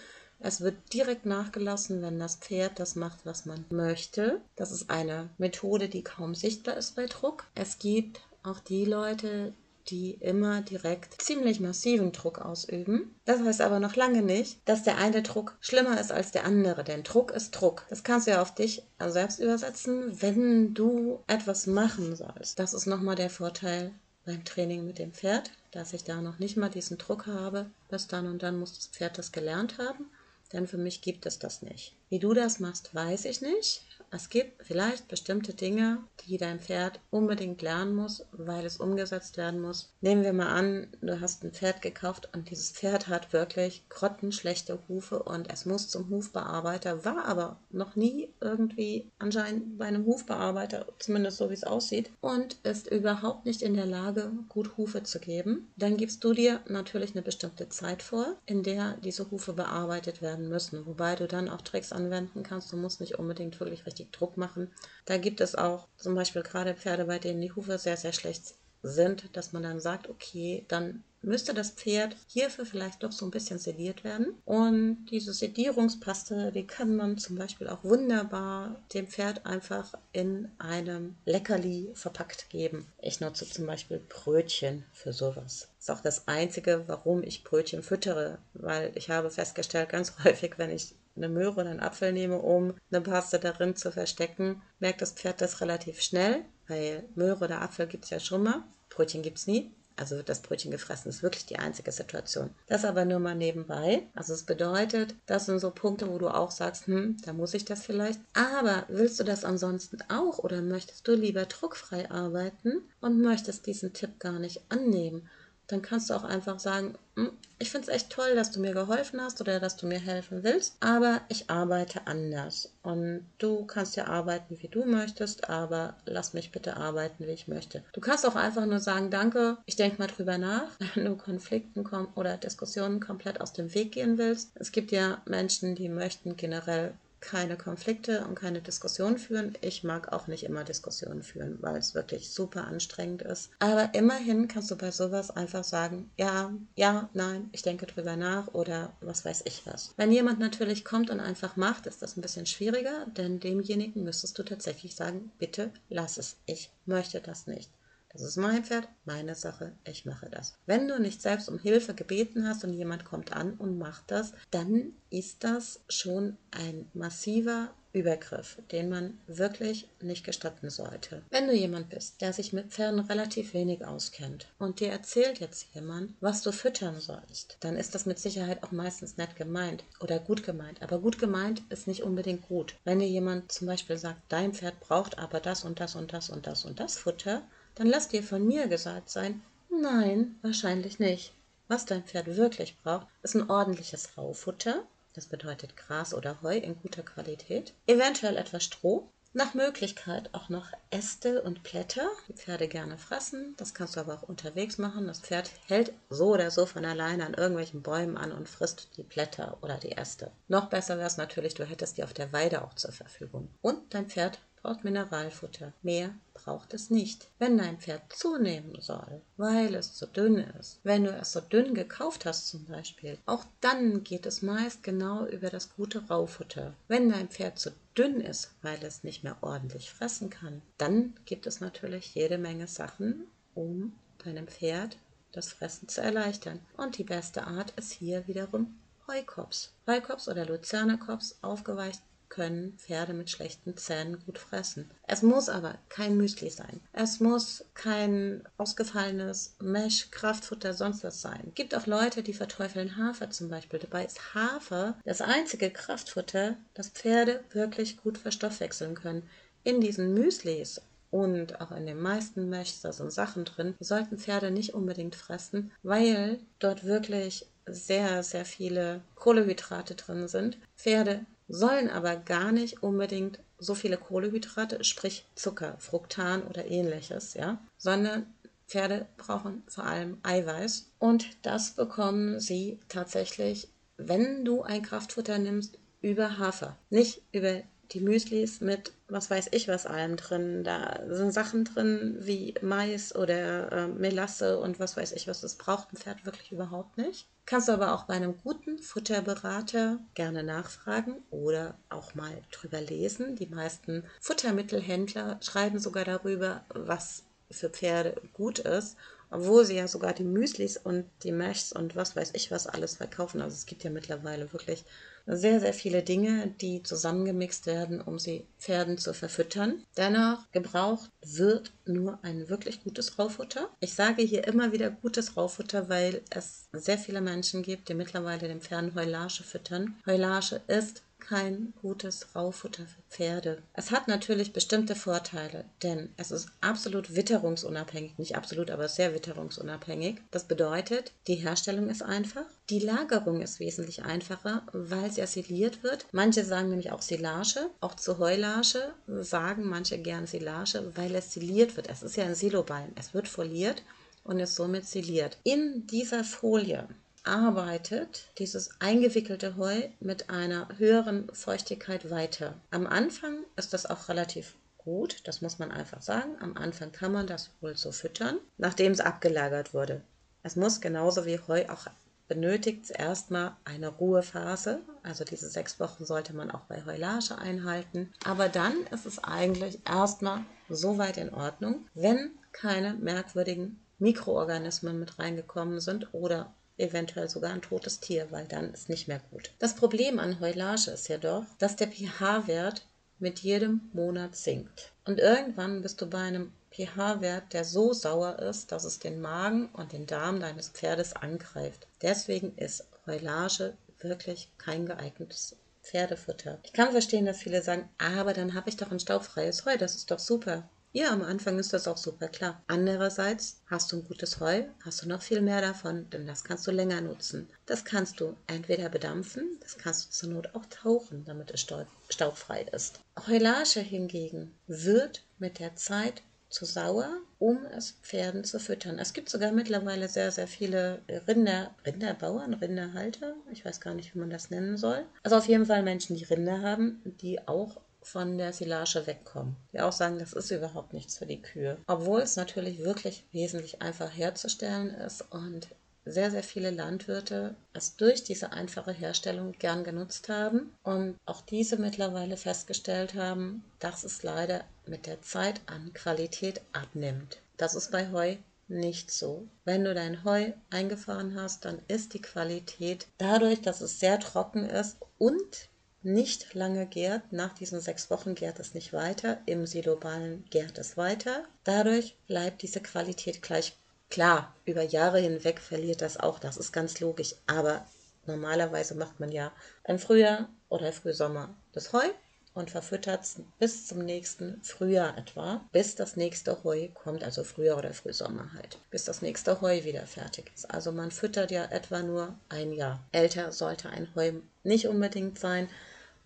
es 0.41 0.61
wird 0.61 0.77
direkt 0.93 1.27
nachgelassen, 1.27 2.03
wenn 2.03 2.19
das 2.19 2.37
Pferd 2.37 2.79
das 2.79 2.97
macht, 2.97 3.25
was 3.25 3.47
man 3.47 3.65
möchte. 3.71 4.41
Das 4.57 4.73
ist 4.73 4.91
eine 4.91 5.31
Methode, 5.39 5.89
die 5.89 6.03
kaum 6.03 6.35
sichtbar 6.35 6.77
ist 6.77 6.97
bei 6.97 7.07
Druck. 7.07 7.47
Es 7.55 7.79
gibt 7.79 8.21
auch 8.43 8.61
die 8.61 8.85
Leute, 8.85 9.55
die 9.89 10.13
immer 10.13 10.63
direkt 10.63 11.21
ziemlich 11.21 11.61
massiven 11.61 12.13
Druck 12.13 12.39
ausüben. 12.39 13.15
Das 13.25 13.41
heißt 13.41 13.61
aber 13.61 13.81
noch 13.81 13.97
lange 13.97 14.23
nicht, 14.23 14.59
dass 14.65 14.83
der 14.83 14.99
eine 14.99 15.23
Druck 15.23 15.57
schlimmer 15.61 16.01
ist 16.01 16.13
als 16.13 16.31
der 16.31 16.45
andere, 16.45 16.85
denn 16.85 17.03
Druck 17.03 17.31
ist 17.31 17.53
Druck. 17.53 17.87
Das 17.91 18.03
kannst 18.03 18.27
du 18.27 18.33
ja 18.33 18.43
auf 18.43 18.55
dich 18.55 18.83
selbst 19.07 19.41
übersetzen, 19.41 20.21
wenn 20.23 20.75
du 20.75 21.21
etwas 21.27 21.67
machen 21.67 22.17
sollst. 22.17 22.59
Das 22.59 22.75
ist 22.75 22.87
nochmal 22.87 23.17
der 23.17 23.31
Vorteil 23.31 23.93
beim 24.25 24.45
Training 24.45 24.87
mit 24.87 24.99
dem 24.99 25.13
Pferd, 25.13 25.51
dass 25.75 25.93
ich 25.93 26.05
da 26.05 26.23
noch 26.23 26.39
nicht 26.39 26.57
mal 26.57 26.69
diesen 26.69 26.99
Druck 26.99 27.27
habe. 27.27 27.71
Bis 27.89 28.07
dann 28.07 28.27
und 28.27 28.43
dann 28.43 28.59
muss 28.59 28.75
das 28.75 28.87
Pferd 28.87 29.19
das 29.19 29.33
gelernt 29.33 29.79
haben, 29.79 30.07
denn 30.53 30.69
für 30.69 30.79
mich 30.79 31.03
gibt 31.03 31.27
es 31.27 31.39
das 31.39 31.63
nicht. 31.63 31.95
Wie 32.09 32.21
du 32.21 32.33
das 32.33 32.61
machst, 32.61 32.95
weiß 32.95 33.25
ich 33.25 33.41
nicht. 33.41 33.83
Es 34.15 34.29
gibt 34.29 34.65
vielleicht 34.65 35.09
bestimmte 35.09 35.55
Dinge, 35.55 35.99
die 36.25 36.37
dein 36.37 36.61
Pferd 36.61 37.01
unbedingt 37.11 37.61
lernen 37.63 37.97
muss, 37.97 38.25
weil 38.31 38.65
es 38.65 38.77
umgesetzt 38.77 39.37
werden 39.37 39.61
muss. 39.61 39.93
Nehmen 40.03 40.23
wir 40.23 40.33
mal 40.33 40.53
an, 40.53 40.87
du 41.01 41.21
hast 41.21 41.43
ein 41.43 41.51
Pferd 41.51 41.83
gekauft 41.83 42.29
und 42.33 42.49
dieses 42.49 42.71
Pferd 42.71 43.09
hat 43.09 43.33
wirklich 43.33 43.89
grottenschlechte 43.89 44.79
Hufe 44.89 45.21
und 45.25 45.53
es 45.53 45.67
muss 45.67 45.89
zum 45.89 46.09
Hufbearbeiter, 46.11 47.05
war 47.05 47.25
aber 47.25 47.59
noch 47.71 47.97
nie 47.97 48.29
irgendwie 48.41 49.11
anscheinend 49.19 49.79
bei 49.79 49.87
einem 49.87 50.07
Hufbearbeiter, 50.07 50.87
zumindest 51.01 51.39
so 51.39 51.51
wie 51.51 51.55
es 51.55 51.65
aussieht, 51.65 52.13
und 52.21 52.59
ist 52.63 52.87
überhaupt 52.87 53.47
nicht 53.47 53.63
in 53.63 53.75
der 53.75 53.87
Lage, 53.87 54.31
gut 54.49 54.77
Hufe 54.77 55.03
zu 55.03 55.19
geben. 55.19 55.73
Dann 55.77 55.97
gibst 55.97 56.23
du 56.23 56.35
dir 56.35 56.61
natürlich 56.69 57.17
eine 57.17 57.23
bestimmte 57.23 57.69
Zeit 57.69 58.01
vor, 58.01 58.37
in 58.47 58.63
der 58.63 58.97
diese 58.99 59.29
Hufe 59.33 59.55
bearbeitet 59.55 60.23
werden 60.23 60.49
müssen, 60.49 60.87
wobei 60.87 61.17
du 61.17 61.27
dann 61.27 61.49
auch 61.49 61.63
Tricks 61.63 61.91
anwenden 61.91 62.45
kannst. 62.45 62.73
Du 62.73 62.77
musst 62.77 63.01
nicht 63.01 63.19
unbedingt 63.19 63.59
wirklich 63.59 63.87
richtig 63.87 64.04
Druck 64.13 64.37
machen. 64.37 64.71
Da 65.05 65.19
gibt 65.19 65.41
es 65.41 65.55
auch 65.55 65.89
zum 65.97 66.15
Beispiel 66.15 66.43
gerade 66.43 66.75
Pferde, 66.75 67.05
bei 67.05 67.19
denen 67.19 67.41
die 67.41 67.53
Hufe 67.53 67.79
sehr, 67.79 67.97
sehr 67.97 68.13
schlecht 68.13 68.55
sind, 68.85 69.37
dass 69.37 69.53
man 69.53 69.63
dann 69.63 69.81
sagt, 69.81 70.09
okay, 70.09 70.65
dann 70.69 71.03
müsste 71.23 71.55
das 71.55 71.71
Pferd 71.71 72.17
hierfür 72.29 72.67
vielleicht 72.67 73.03
doch 73.03 73.13
so 73.13 73.25
ein 73.25 73.31
bisschen 73.31 73.59
sediert 73.59 74.05
werden. 74.05 74.35
Und 74.45 75.07
diese 75.11 75.33
Sedierungspaste, 75.33 76.53
die 76.53 76.67
kann 76.67 76.95
man 76.97 77.19
zum 77.19 77.37
Beispiel 77.37 77.69
auch 77.69 77.83
wunderbar 77.83 78.83
dem 78.93 79.09
Pferd 79.09 79.47
einfach 79.47 79.95
in 80.13 80.51
einem 80.59 81.17
Leckerli 81.25 81.91
verpackt 81.95 82.51
geben. 82.51 82.87
Ich 83.01 83.21
nutze 83.21 83.49
zum 83.49 83.67
Beispiel 83.67 84.03
Brötchen 84.09 84.85
für 84.93 85.13
sowas. 85.13 85.69
Ist 85.79 85.91
auch 85.91 86.03
das 86.03 86.29
Einzige, 86.29 86.85
warum 86.87 87.23
ich 87.23 87.45
Brötchen 87.45 87.83
füttere, 87.83 88.39
weil 88.53 88.93
ich 88.95 89.11
habe 89.11 89.31
festgestellt, 89.31 89.89
ganz 89.89 90.13
häufig, 90.25 90.59
wenn 90.59 90.71
ich 90.71 90.95
eine 91.17 91.29
Möhre 91.29 91.61
oder 91.61 91.71
einen 91.71 91.81
Apfel 91.81 92.13
nehme, 92.13 92.39
um 92.39 92.75
eine 92.91 93.01
Paste 93.01 93.39
darin 93.39 93.77
zu 93.77 93.93
verstecken, 93.93 94.63
merkt 94.79 95.03
das 95.03 95.13
Pferd 95.13 95.41
das 95.41 95.61
relativ 95.61 96.01
schnell, 96.01 96.45
weil 96.69 97.05
Möhre 97.15 97.45
oder 97.45 97.63
Apfel 97.63 97.87
gibt 97.87 98.05
es 98.05 98.11
ja 98.11 98.21
schon 98.21 98.43
mal. 98.43 98.65
Brötchen 98.91 99.23
gibt 99.23 99.39
es 99.39 99.47
nie. 99.47 99.73
Also 99.97 100.17
wird 100.17 100.29
das 100.29 100.43
Brötchen 100.43 100.73
gefressen. 100.73 101.09
Ist 101.09 101.23
wirklich 101.23 101.47
die 101.47 101.59
einzige 101.59 101.93
Situation. 101.93 102.51
Das 102.67 102.85
aber 102.85 103.05
nur 103.05 103.21
mal 103.21 103.37
nebenbei. 103.37 104.09
Also 104.15 104.35
es 104.35 104.43
bedeutet, 104.43 105.15
das 105.27 105.47
sind 105.47 105.61
so 105.61 105.71
Punkte, 105.71 106.09
wo 106.09 106.19
du 106.19 106.29
auch 106.29 106.51
sagst, 106.51 106.87
hm, 106.89 107.17
da 107.25 107.33
muss 107.33 107.55
ich 107.55 107.65
das 107.65 107.85
vielleicht. 107.85 108.19
Aber 108.33 108.85
willst 108.89 109.21
du 109.21 109.25
das 109.25 109.45
ansonsten 109.45 109.99
auch 110.09 110.39
oder 110.39 110.63
möchtest 110.63 111.07
du 111.07 111.15
lieber 111.15 111.45
druckfrei 111.45 112.11
arbeiten 112.11 112.83
und 113.01 113.21
möchtest 113.21 113.67
diesen 113.67 113.93
Tipp 113.93 114.19
gar 114.19 114.41
nicht 114.41 114.63
annehmen? 114.69 115.29
Dann 115.67 115.83
kannst 115.83 116.11
du 116.11 116.15
auch 116.15 116.25
einfach 116.25 116.59
sagen, 116.59 116.95
hm, 117.17 117.31
ich 117.59 117.71
finde 117.71 117.89
es 117.89 117.95
echt 117.95 118.11
toll, 118.11 118.35
dass 118.35 118.51
du 118.51 118.61
mir 118.61 118.75
geholfen 118.75 119.21
hast 119.21 119.41
oder 119.41 119.61
dass 119.61 119.77
du 119.77 119.87
mir 119.87 120.01
helfen 120.01 120.43
willst, 120.43 120.77
aber 120.81 121.21
ich 121.29 121.49
arbeite 121.49 122.07
anders. 122.07 122.73
Und 122.83 123.25
du 123.39 123.65
kannst 123.65 123.97
ja 123.97 124.07
arbeiten, 124.07 124.59
wie 124.61 124.69
du 124.69 124.85
möchtest, 124.85 125.49
aber 125.49 125.95
lass 126.05 126.35
mich 126.35 126.51
bitte 126.51 126.77
arbeiten, 126.77 127.27
wie 127.27 127.31
ich 127.31 127.49
möchte. 127.49 127.83
Du 127.93 128.01
kannst 128.01 128.27
auch 128.27 128.35
einfach 128.35 128.67
nur 128.67 128.81
sagen, 128.81 129.11
danke, 129.11 129.57
ich 129.67 129.77
denke 129.77 129.99
mal 129.99 130.09
drüber 130.09 130.37
nach, 130.37 130.69
wenn 130.95 131.05
du 131.05 131.17
Konflikten 131.17 131.87
oder 132.17 132.37
Diskussionen 132.37 133.01
komplett 133.01 133.41
aus 133.41 133.53
dem 133.53 133.73
Weg 133.75 133.93
gehen 133.93 134.19
willst. 134.19 134.51
Es 134.57 134.73
gibt 134.73 134.91
ja 134.91 135.23
Menschen, 135.27 135.77
die 135.77 135.89
möchten 135.89 136.37
generell 136.37 136.95
keine 137.25 137.57
Konflikte 137.57 138.25
und 138.27 138.35
keine 138.35 138.61
Diskussionen 138.61 139.19
führen. 139.19 139.57
Ich 139.63 139.83
mag 139.83 140.13
auch 140.13 140.27
nicht 140.27 140.45
immer 140.45 140.63
Diskussionen 140.63 141.23
führen, 141.23 141.59
weil 141.61 141.77
es 141.77 141.95
wirklich 141.95 142.31
super 142.31 142.67
anstrengend 142.67 143.23
ist. 143.23 143.51
Aber 143.59 143.95
immerhin 143.95 144.47
kannst 144.47 144.71
du 144.71 144.77
bei 144.77 144.91
sowas 144.91 145.31
einfach 145.31 145.65
sagen, 145.65 146.11
ja, 146.17 146.53
ja, 146.77 147.09
nein, 147.15 147.49
ich 147.53 147.63
denke 147.63 147.87
drüber 147.87 148.17
nach 148.17 148.49
oder 148.49 148.93
was 149.01 149.25
weiß 149.25 149.43
ich 149.47 149.63
was. 149.65 149.95
Wenn 149.97 150.13
jemand 150.13 150.39
natürlich 150.39 150.85
kommt 150.85 151.11
und 151.11 151.21
einfach 151.21 151.57
macht, 151.57 151.87
ist 151.87 152.03
das 152.03 152.17
ein 152.17 152.23
bisschen 152.23 152.47
schwieriger, 152.47 153.07
denn 153.17 153.41
demjenigen 153.41 154.05
müsstest 154.05 154.39
du 154.39 154.43
tatsächlich 154.43 154.95
sagen, 154.95 155.33
bitte 155.39 155.71
lass 155.89 156.19
es, 156.19 156.37
ich 156.47 156.71
möchte 156.85 157.21
das 157.21 157.47
nicht. 157.47 157.71
Das 158.15 158.23
ist 158.23 158.37
mein 158.37 158.65
Pferd, 158.65 158.89
meine 159.05 159.35
Sache, 159.35 159.73
ich 159.85 160.07
mache 160.07 160.31
das. 160.31 160.55
Wenn 160.67 160.87
du 160.87 161.01
nicht 161.01 161.21
selbst 161.21 161.49
um 161.49 161.59
Hilfe 161.59 161.95
gebeten 161.95 162.47
hast 162.47 162.63
und 162.63 162.73
jemand 162.73 163.05
kommt 163.05 163.33
an 163.33 163.55
und 163.55 163.77
macht 163.77 164.05
das, 164.13 164.33
dann 164.53 164.93
ist 165.11 165.43
das 165.43 165.81
schon 165.89 166.37
ein 166.53 166.89
massiver 166.95 167.75
Übergriff, 167.93 168.59
den 168.71 168.89
man 168.89 169.19
wirklich 169.27 169.89
nicht 170.01 170.25
gestatten 170.25 170.71
sollte. 170.71 171.23
Wenn 171.31 171.47
du 171.49 171.55
jemand 171.55 171.89
bist, 171.89 172.21
der 172.21 172.33
sich 172.33 172.53
mit 172.53 172.73
Pferden 172.73 173.01
relativ 173.01 173.53
wenig 173.53 173.85
auskennt 173.85 174.49
und 174.59 174.81
dir 174.81 174.91
erzählt 174.91 175.39
jetzt 175.41 175.75
jemand, 175.75 176.13
was 176.21 176.43
du 176.43 176.53
füttern 176.53 177.01
sollst, 177.01 177.57
dann 177.61 177.77
ist 177.77 177.95
das 177.97 178.07
mit 178.07 178.19
Sicherheit 178.21 178.63
auch 178.63 178.73
meistens 178.73 179.17
nett 179.17 179.37
gemeint 179.37 179.85
oder 180.01 180.21
gut 180.21 180.45
gemeint. 180.45 180.83
Aber 180.83 180.99
gut 181.01 181.19
gemeint 181.19 181.63
ist 181.69 181.87
nicht 181.87 182.03
unbedingt 182.03 182.43
gut. 182.43 182.77
Wenn 182.85 182.99
dir 182.99 183.09
jemand 183.09 183.51
zum 183.51 183.67
Beispiel 183.69 183.97
sagt, 183.97 184.21
dein 184.29 184.55
Pferd 184.55 184.79
braucht 184.81 185.19
aber 185.19 185.41
das 185.41 185.65
und 185.65 185.79
das 185.81 185.95
und 185.95 186.13
das 186.13 186.31
und 186.31 186.47
das 186.47 186.65
und 186.65 186.81
das 186.81 186.97
Futter, 186.97 187.43
dann 187.75 187.87
lass 187.87 188.09
dir 188.09 188.23
von 188.23 188.47
mir 188.47 188.69
gesagt 188.69 189.11
sein, 189.11 189.43
nein, 189.71 190.39
wahrscheinlich 190.43 190.99
nicht. 190.99 191.33
Was 191.69 191.87
dein 191.87 192.05
Pferd 192.05 192.37
wirklich 192.37 192.79
braucht, 192.83 193.07
ist 193.23 193.35
ein 193.35 193.49
ordentliches 193.49 194.17
Raufutter, 194.17 194.85
das 195.15 195.27
bedeutet 195.27 195.77
Gras 195.77 196.13
oder 196.13 196.43
Heu 196.43 196.57
in 196.57 196.81
guter 196.81 197.03
Qualität, 197.03 197.73
eventuell 197.87 198.37
etwas 198.37 198.65
Stroh, 198.65 199.09
nach 199.37 199.55
Möglichkeit 199.55 200.31
auch 200.33 200.49
noch 200.49 200.69
Äste 200.91 201.43
und 201.43 201.65
Blätter, 201.65 202.09
die 202.29 202.35
Pferde 202.35 202.69
gerne 202.69 202.97
fressen. 202.99 203.55
Das 203.57 203.75
kannst 203.75 203.97
du 203.97 204.01
aber 204.01 204.15
auch 204.15 204.23
unterwegs 204.23 204.79
machen. 204.79 205.09
Das 205.09 205.19
Pferd 205.19 205.51
hält 205.67 205.93
so 206.09 206.35
oder 206.35 206.53
so 206.53 206.67
von 206.67 206.85
alleine 206.85 207.27
an 207.27 207.35
irgendwelchen 207.35 207.83
Bäumen 207.83 208.17
an 208.17 208.31
und 208.31 208.49
frisst 208.49 208.97
die 208.97 209.03
Blätter 209.03 209.59
oder 209.61 209.79
die 209.79 209.91
Äste. 209.91 210.31
Noch 210.47 210.69
besser 210.69 210.99
wäre 210.99 211.09
es 211.09 211.17
natürlich, 211.17 211.55
du 211.55 211.65
hättest 211.65 211.97
die 211.97 212.05
auf 212.05 212.13
der 212.13 212.33
Weide 212.33 212.63
auch 212.63 212.75
zur 212.75 212.93
Verfügung. 212.93 213.49
Und 213.61 213.93
dein 213.93 214.09
Pferd 214.09 214.39
braucht 214.65 214.83
Mineralfutter. 214.83 215.75
Mehr 215.83 216.15
braucht 216.33 216.73
es 216.73 216.89
nicht. 216.89 217.29
Wenn 217.39 217.59
dein 217.59 217.79
Pferd 217.79 218.01
zunehmen 218.11 218.81
soll, 218.81 219.21
weil 219.37 219.75
es 219.75 219.93
zu 219.93 220.07
dünn 220.07 220.39
ist, 220.39 220.81
wenn 220.85 221.05
du 221.05 221.11
es 221.11 221.33
so 221.33 221.43
dünn 221.43 221.75
gekauft 221.75 222.25
hast 222.25 222.49
zum 222.49 222.65
Beispiel, 222.65 223.19
auch 223.27 223.45
dann 223.61 224.05
geht 224.05 224.25
es 224.25 224.41
meist 224.41 224.83
genau 224.83 225.27
über 225.27 225.51
das 225.51 225.77
gute 225.77 226.09
Raufutter. 226.09 226.73
Wenn 226.89 227.11
dein 227.11 227.29
Pferd 227.29 227.59
zu 227.59 227.73
dünn 227.97 228.23
ist, 228.23 228.53
weil 228.63 228.83
es 228.83 229.05
nicht 229.05 229.23
mehr 229.23 229.37
ordentlich 229.43 229.91
fressen 229.91 230.31
kann, 230.31 230.63
dann 230.79 231.13
gibt 231.27 231.47
es 231.47 231.61
natürlich 231.61 232.15
jede 232.15 232.39
Menge 232.39 232.67
Sachen, 232.67 233.27
um 233.55 233.93
deinem 234.25 234.49
Pferd 234.49 234.97
das 235.33 235.53
Fressen 235.53 235.89
zu 235.89 236.01
erleichtern. 236.01 236.59
Und 236.79 236.97
die 236.97 237.05
beste 237.05 237.47
Art 237.47 237.73
ist 237.77 237.93
hier 237.93 238.27
wiederum 238.29 238.75
Heukops. 239.09 239.75
Heukops 239.87 240.27
oder 240.27 240.47
Luzernerkops 240.47 241.37
aufgeweicht 241.43 242.01
können 242.35 242.77
Pferde 242.79 243.15
mit 243.15 243.31
schlechten 243.31 243.77
Zähnen 243.77 244.19
gut 244.27 244.39
fressen. 244.39 244.91
Es 245.07 245.23
muss 245.23 245.49
aber 245.49 245.79
kein 245.89 246.17
Müsli 246.17 246.51
sein. 246.51 246.81
Es 246.93 247.21
muss 247.21 247.65
kein 247.75 248.43
ausgefallenes 248.57 249.55
Mesh, 249.61 250.11
Kraftfutter, 250.11 250.75
sonst 250.75 251.05
was 251.05 251.21
sein. 251.21 251.45
Es 251.49 251.55
gibt 251.55 251.77
auch 251.77 251.87
Leute, 251.87 252.25
die 252.25 252.35
verteufeln 252.35 252.97
Hafer 252.97 253.31
zum 253.31 253.49
Beispiel. 253.49 253.79
Dabei 253.79 254.05
ist 254.05 254.35
Hafer 254.35 254.99
das 255.05 255.21
einzige 255.21 255.71
Kraftfutter, 255.71 256.57
das 256.75 256.89
Pferde 256.89 257.45
wirklich 257.53 257.99
gut 257.99 258.19
verstoffwechseln 258.19 258.97
können. 258.97 259.29
In 259.63 259.81
diesen 259.81 260.13
Müslis 260.13 260.81
und 261.13 261.61
auch 261.61 261.71
in 261.71 261.87
den 261.87 262.01
meisten 262.01 262.51
Meshs, 262.51 262.81
da 262.81 262.93
sind 262.93 263.13
Sachen 263.13 263.45
drin, 263.45 263.77
die 263.79 263.85
sollten 263.85 264.19
Pferde 264.19 264.51
nicht 264.51 264.75
unbedingt 264.75 265.15
fressen, 265.15 265.71
weil 265.85 266.41
dort 266.59 266.83
wirklich 266.83 267.47
sehr, 267.67 268.25
sehr 268.25 268.45
viele 268.45 269.03
Kohlehydrate 269.15 269.95
drin 269.95 270.27
sind. 270.27 270.59
Pferde 270.77 271.25
sollen 271.49 271.91
aber 271.91 272.17
gar 272.17 272.53
nicht 272.53 272.83
unbedingt 272.83 273.41
so 273.59 273.75
viele 273.75 273.97
Kohlehydrate, 273.97 274.83
sprich 274.85 275.27
Zucker, 275.35 275.77
Fructan 275.79 276.43
oder 276.43 276.67
ähnliches, 276.67 277.35
ja, 277.35 277.59
sondern 277.77 278.27
Pferde 278.67 279.07
brauchen 279.17 279.63
vor 279.69 279.85
allem 279.85 280.19
Eiweiß 280.23 280.91
und 280.99 281.27
das 281.43 281.73
bekommen 281.73 282.41
sie 282.41 282.81
tatsächlich, 282.89 283.69
wenn 283.97 284.45
du 284.45 284.63
ein 284.63 284.83
Kraftfutter 284.83 285.39
nimmst, 285.39 285.79
über 286.01 286.39
Hafer, 286.39 286.77
nicht 286.91 287.23
über 287.33 287.63
die 287.93 288.01
Müslis 288.01 288.61
mit 288.61 288.93
was 289.09 289.31
weiß 289.31 289.49
ich 289.53 289.69
was 289.69 289.87
allem 289.87 290.17
drin. 290.17 290.65
Da 290.65 291.01
sind 291.09 291.33
Sachen 291.33 291.65
drin 291.65 292.17
wie 292.21 292.55
Mais 292.63 293.15
oder 293.15 293.73
äh, 293.73 293.89
Melasse 293.89 294.59
und 294.59 294.81
was 294.81 294.97
weiß 294.97 295.13
ich 295.13 295.29
was. 295.29 295.41
Das 295.41 295.57
braucht 295.57 295.93
ein 295.93 295.97
Pferd 295.97 296.25
wirklich 296.25 296.53
überhaupt 296.53 296.97
nicht. 296.97 297.29
Kannst 297.47 297.69
du 297.69 297.73
aber 297.73 297.95
auch 297.95 298.05
bei 298.05 298.15
einem 298.15 298.39
guten 298.39 298.79
Futterberater 298.79 299.99
gerne 300.15 300.43
nachfragen 300.43 301.23
oder 301.31 301.77
auch 301.91 302.15
mal 302.15 302.43
drüber 302.51 302.81
lesen. 302.81 303.37
Die 303.37 303.47
meisten 303.47 304.05
Futtermittelhändler 304.21 305.39
schreiben 305.43 305.79
sogar 305.79 306.05
darüber, 306.05 306.65
was 306.71 307.25
für 307.51 307.69
Pferde 307.69 308.21
gut 308.33 308.61
ist, 308.61 308.97
obwohl 309.31 309.65
sie 309.65 309.77
ja 309.77 309.89
sogar 309.89 310.13
die 310.13 310.25
Müslis 310.25 310.77
und 310.77 311.05
die 311.23 311.33
Meshs 311.33 311.73
und 311.73 311.97
was 311.97 312.17
weiß 312.17 312.33
ich 312.35 312.51
was 312.51 312.67
alles 312.67 312.97
verkaufen. 312.97 313.41
Also 313.41 313.55
es 313.55 313.67
gibt 313.67 313.85
ja 313.85 313.91
mittlerweile 313.91 314.53
wirklich 314.53 314.85
sehr, 315.27 315.61
sehr 315.61 315.73
viele 315.73 316.03
Dinge, 316.03 316.55
die 316.61 316.83
zusammengemixt 316.83 317.67
werden, 317.67 318.01
um 318.01 318.19
sie 318.19 318.47
Pferden 318.59 318.99
zu 318.99 319.15
verfüttern. 319.15 319.83
Dennoch 319.97 320.51
gebraucht 320.53 321.11
wird 321.25 321.73
nur 321.87 322.19
ein 322.23 322.49
wirklich 322.49 322.83
gutes 322.85 323.19
Raufutter. 323.19 323.71
Ich 323.81 323.95
sage 323.95 324.23
hier 324.23 324.47
immer 324.47 324.73
wieder 324.73 324.91
gutes 324.91 325.37
Raufutter, 325.37 325.89
weil 325.89 326.23
es 326.31 326.69
sehr 326.73 326.99
viele 326.99 327.21
Menschen 327.21 327.63
gibt, 327.63 327.89
die 327.89 327.95
mittlerweile 327.95 328.49
den 328.49 328.61
Pferden 328.61 328.95
Heulage 328.95 329.43
füttern. 329.43 329.97
Heulage 330.07 330.61
ist 330.67 331.03
kein 331.29 331.73
gutes 331.81 332.35
Raufutter 332.35 332.85
für 332.85 333.03
Pferde. 333.09 333.63
Es 333.73 333.91
hat 333.91 334.09
natürlich 334.09 334.53
bestimmte 334.53 334.95
Vorteile, 334.95 335.65
denn 335.83 336.11
es 336.17 336.31
ist 336.31 336.49
absolut 336.61 337.15
witterungsunabhängig, 337.17 338.19
nicht 338.19 338.37
absolut, 338.37 338.71
aber 338.71 338.89
sehr 338.89 339.15
witterungsunabhängig. 339.15 340.21
Das 340.31 340.45
bedeutet, 340.45 341.13
die 341.27 341.37
Herstellung 341.37 341.89
ist 341.89 342.03
einfach, 342.03 342.45
die 342.71 342.81
Lagerung 342.81 343.41
ist 343.41 343.61
wesentlich 343.61 344.05
einfacher, 344.05 344.63
weil 344.73 345.11
sie 345.11 345.23
assiliert 345.23 345.83
wird. 345.83 346.07
Manche 346.13 346.45
sagen 346.45 346.71
nämlich 346.71 346.93
auch 346.93 347.03
Silage, 347.03 347.71
auch 347.81 347.95
zu 347.95 348.19
Heulage 348.19 348.93
sagen 349.07 349.65
manche 349.65 349.99
gern 349.99 350.27
Silage, 350.27 350.93
weil 350.95 351.15
es 351.15 351.33
siliert 351.33 351.77
wird. 351.77 351.89
Es 351.89 352.03
ist 352.03 352.17
ja 352.17 352.25
ein 352.25 352.35
Siloballen, 352.35 352.93
es 352.97 353.15
wird 353.15 353.29
foliert 353.29 353.83
und 354.25 354.41
ist 354.41 354.55
somit 354.55 354.87
siliert. 354.87 355.39
In 355.45 355.87
dieser 355.87 356.25
Folie 356.25 356.89
arbeitet 357.25 358.29
dieses 358.39 358.81
eingewickelte 358.81 359.57
Heu 359.57 359.89
mit 360.01 360.31
einer 360.31 360.69
höheren 360.79 361.29
Feuchtigkeit 361.33 362.11
weiter. 362.11 362.55
Am 362.71 362.87
Anfang 362.87 363.45
ist 363.57 363.73
das 363.73 363.87
auch 363.87 364.09
relativ 364.09 364.55
gut, 364.79 365.27
das 365.27 365.41
muss 365.41 365.59
man 365.59 365.71
einfach 365.73 366.03
sagen. 366.03 366.37
Am 366.41 366.57
Anfang 366.57 366.93
kann 366.93 367.13
man 367.13 367.27
das 367.27 367.51
wohl 367.61 367.77
so 367.77 367.91
füttern, 367.93 368.39
nachdem 368.59 368.93
es 368.93 369.01
abgelagert 369.01 369.75
wurde. 369.75 370.03
Es 370.43 370.57
muss 370.57 370.81
genauso 370.81 371.25
wie 371.25 371.41
Heu 371.49 371.65
auch 371.69 371.87
benötigt 372.29 372.91
erstmal 372.91 373.57
eine 373.65 373.89
Ruhephase. 373.89 374.81
Also 375.03 375.25
diese 375.25 375.49
sechs 375.49 375.81
Wochen 375.81 376.05
sollte 376.05 376.35
man 376.35 376.51
auch 376.51 376.63
bei 376.63 376.85
Heulage 376.85 377.37
einhalten. 377.39 378.13
Aber 378.25 378.49
dann 378.49 378.87
ist 378.91 379.07
es 379.07 379.23
eigentlich 379.23 379.81
erstmal 379.87 380.45
soweit 380.69 381.17
in 381.17 381.33
Ordnung, 381.33 381.87
wenn 381.95 382.33
keine 382.53 382.95
merkwürdigen 382.95 383.81
Mikroorganismen 383.99 384.99
mit 384.99 385.19
reingekommen 385.19 385.81
sind 385.81 386.13
oder 386.13 386.55
eventuell 386.77 387.29
sogar 387.29 387.53
ein 387.53 387.63
totes 387.63 388.01
Tier, 388.01 388.31
weil 388.31 388.47
dann 388.47 388.73
ist 388.73 388.89
nicht 388.89 389.09
mehr 389.09 389.21
gut. 389.31 389.53
Das 389.59 389.75
Problem 389.75 390.19
an 390.19 390.41
Heulage 390.41 390.91
ist 390.91 391.09
jedoch, 391.09 391.45
dass 391.59 391.77
der 391.77 391.89
pH-Wert 391.89 392.87
mit 393.19 393.41
jedem 393.41 393.91
Monat 393.93 394.37
sinkt. 394.37 394.93
Und 395.05 395.19
irgendwann 395.19 395.83
bist 395.83 396.01
du 396.01 396.07
bei 396.07 396.19
einem 396.19 396.53
pH-Wert, 396.73 397.53
der 397.53 397.65
so 397.65 397.93
sauer 397.93 398.39
ist, 398.41 398.73
dass 398.73 398.85
es 398.85 398.99
den 398.99 399.21
Magen 399.21 399.69
und 399.69 399.93
den 399.93 400.07
Darm 400.07 400.41
deines 400.41 400.69
Pferdes 400.69 401.15
angreift. 401.15 401.87
Deswegen 402.03 402.57
ist 402.57 402.87
Heulage 403.07 403.77
wirklich 404.01 404.51
kein 404.59 404.87
geeignetes 404.87 405.57
Pferdefutter. 405.83 406.59
Ich 406.63 406.73
kann 406.73 406.93
verstehen, 406.93 407.27
dass 407.27 407.39
viele 407.39 407.63
sagen, 407.63 407.89
aber 407.99 408.33
dann 408.33 408.55
habe 408.55 408.71
ich 408.71 408.77
doch 408.77 408.91
ein 408.91 409.01
staubfreies 409.01 409.65
Heu, 409.65 409.77
das 409.77 409.95
ist 409.95 410.11
doch 410.11 410.19
super. 410.19 410.69
Ja, 410.97 411.11
am 411.11 411.23
Anfang 411.23 411.59
ist 411.59 411.73
das 411.73 411.89
auch 411.89 411.97
super 411.97 412.29
klar. 412.29 412.63
Andererseits 412.69 413.61
hast 413.67 413.91
du 413.91 413.97
ein 413.97 414.05
gutes 414.05 414.39
Heu, 414.39 414.63
hast 414.85 415.03
du 415.03 415.09
noch 415.09 415.23
viel 415.23 415.41
mehr 415.41 415.61
davon, 415.61 416.09
denn 416.11 416.25
das 416.25 416.45
kannst 416.45 416.69
du 416.69 416.71
länger 416.71 417.01
nutzen. 417.01 417.49
Das 417.67 417.85
kannst 417.85 418.21
du 418.21 418.37
entweder 418.47 418.89
bedampfen, 418.89 419.59
das 419.61 419.77
kannst 419.77 420.07
du 420.07 420.11
zur 420.13 420.29
Not 420.29 420.55
auch 420.55 420.67
tauchen, 420.67 421.25
damit 421.25 421.51
es 421.51 421.67
staubfrei 422.11 422.63
ist. 422.71 423.01
Heulage 423.27 423.81
hingegen 423.81 424.55
wird 424.69 425.25
mit 425.41 425.59
der 425.59 425.75
Zeit 425.75 426.23
zu 426.49 426.65
sauer, 426.65 427.11
um 427.41 427.67
es 427.77 427.97
Pferden 428.03 428.45
zu 428.45 428.61
füttern. 428.61 429.01
Es 429.01 429.13
gibt 429.13 429.29
sogar 429.29 429.51
mittlerweile 429.51 430.09
sehr, 430.09 430.31
sehr 430.31 430.47
viele 430.47 431.03
Rinder, 431.27 431.75
Rinderbauern, 431.85 432.55
Rinderhalter, 432.55 433.35
ich 433.51 433.65
weiß 433.65 433.81
gar 433.81 433.95
nicht, 433.95 434.15
wie 434.15 434.21
man 434.21 434.31
das 434.31 434.51
nennen 434.51 434.77
soll. 434.77 435.05
Also 435.25 435.35
auf 435.35 435.49
jeden 435.49 435.67
Fall 435.67 435.83
Menschen, 435.83 436.15
die 436.15 436.23
Rinder 436.23 436.63
haben, 436.63 437.03
die 437.21 437.49
auch 437.49 437.81
von 438.07 438.39
der 438.39 438.53
Silage 438.53 439.07
wegkommen. 439.07 439.57
Die 439.73 439.81
auch 439.81 439.93
sagen, 439.93 440.19
das 440.19 440.33
ist 440.33 440.51
überhaupt 440.51 440.93
nichts 440.93 441.19
für 441.19 441.27
die 441.27 441.43
Kühe. 441.43 441.79
Obwohl 441.87 442.21
es 442.21 442.37
natürlich 442.37 442.79
wirklich 442.79 443.25
wesentlich 443.33 443.83
einfach 443.83 444.11
herzustellen 444.15 444.91
ist 444.91 445.23
und 445.31 445.69
sehr, 446.07 446.31
sehr 446.31 446.43
viele 446.43 446.71
Landwirte 446.71 447.55
es 447.73 447.97
durch 447.97 448.23
diese 448.25 448.53
einfache 448.53 448.93
Herstellung 448.93 449.53
gern 449.53 449.85
genutzt 449.85 450.29
haben 450.29 450.75
und 450.83 451.17
auch 451.25 451.41
diese 451.41 451.77
mittlerweile 451.77 452.37
festgestellt 452.37 453.15
haben, 453.15 453.65
dass 453.79 454.05
es 454.05 454.23
leider 454.23 454.65
mit 454.87 455.07
der 455.07 455.23
Zeit 455.23 455.61
an 455.67 455.93
Qualität 455.95 456.61
abnimmt. 456.73 457.39
Das 457.57 457.75
ist 457.75 457.91
bei 457.91 458.11
Heu 458.11 458.37
nicht 458.69 459.11
so. 459.11 459.47
Wenn 459.65 459.85
du 459.85 459.95
dein 459.95 460.25
Heu 460.25 460.53
eingefahren 460.71 461.39
hast, 461.39 461.65
dann 461.65 461.81
ist 461.89 462.15
die 462.15 462.23
Qualität 462.23 463.07
dadurch, 463.19 463.61
dass 463.61 463.81
es 463.81 464.01
sehr 464.01 464.19
trocken 464.19 464.69
ist 464.69 464.97
und 465.19 465.69
nicht 466.05 466.55
lange 466.55 466.87
gärt. 466.87 467.33
Nach 467.33 467.55
diesen 467.55 467.81
sechs 467.81 468.11
Wochen 468.11 468.35
gärt 468.35 468.61
es 468.61 468.75
nicht 468.75 468.93
weiter. 468.93 469.39
Im 469.47 469.67
Siloballen 469.67 470.45
gärt 470.51 470.79
es 470.79 470.97
weiter. 470.97 471.45
Dadurch 471.65 472.17
bleibt 472.27 472.63
diese 472.63 472.81
Qualität 472.81 473.43
gleich. 473.43 473.77
Klar, 474.11 474.55
über 474.65 474.83
Jahre 474.83 475.19
hinweg 475.19 475.61
verliert 475.61 476.03
das 476.03 476.19
auch, 476.19 476.39
das 476.39 476.57
ist 476.57 476.73
ganz 476.73 477.01
logisch. 477.01 477.35
Aber 477.47 477.87
normalerweise 478.27 478.95
macht 478.95 479.19
man 479.19 479.33
ja 479.33 479.53
im 479.89 479.99
Frühjahr 479.99 480.49
oder 480.69 480.93
Frühsommer 480.93 481.57
das 481.73 481.93
Heu 481.93 482.07
und 482.55 482.71
verfüttert 482.71 483.23
es 483.23 483.41
bis 483.59 483.87
zum 483.87 484.05
nächsten 484.05 484.63
Frühjahr 484.63 485.19
etwa, 485.19 485.69
bis 485.73 485.97
das 485.97 486.17
nächste 486.17 486.63
Heu 486.63 486.89
kommt, 486.95 487.25
also 487.25 487.43
Frühjahr 487.43 487.79
oder 487.79 487.93
Frühsommer 487.93 488.53
halt, 488.55 488.79
bis 488.91 489.05
das 489.05 489.23
nächste 489.23 489.61
Heu 489.61 489.83
wieder 489.85 490.07
fertig 490.07 490.53
ist. 490.55 490.71
Also 490.71 490.93
man 490.93 491.11
füttert 491.11 491.51
ja 491.51 491.65
etwa 491.65 492.03
nur 492.03 492.39
ein 492.49 492.73
Jahr. 492.73 493.05
Älter 493.11 493.51
sollte 493.51 493.91
ein 493.91 494.09
Heu 494.15 494.33
nicht 494.63 494.87
unbedingt 494.87 495.39
sein, 495.39 495.69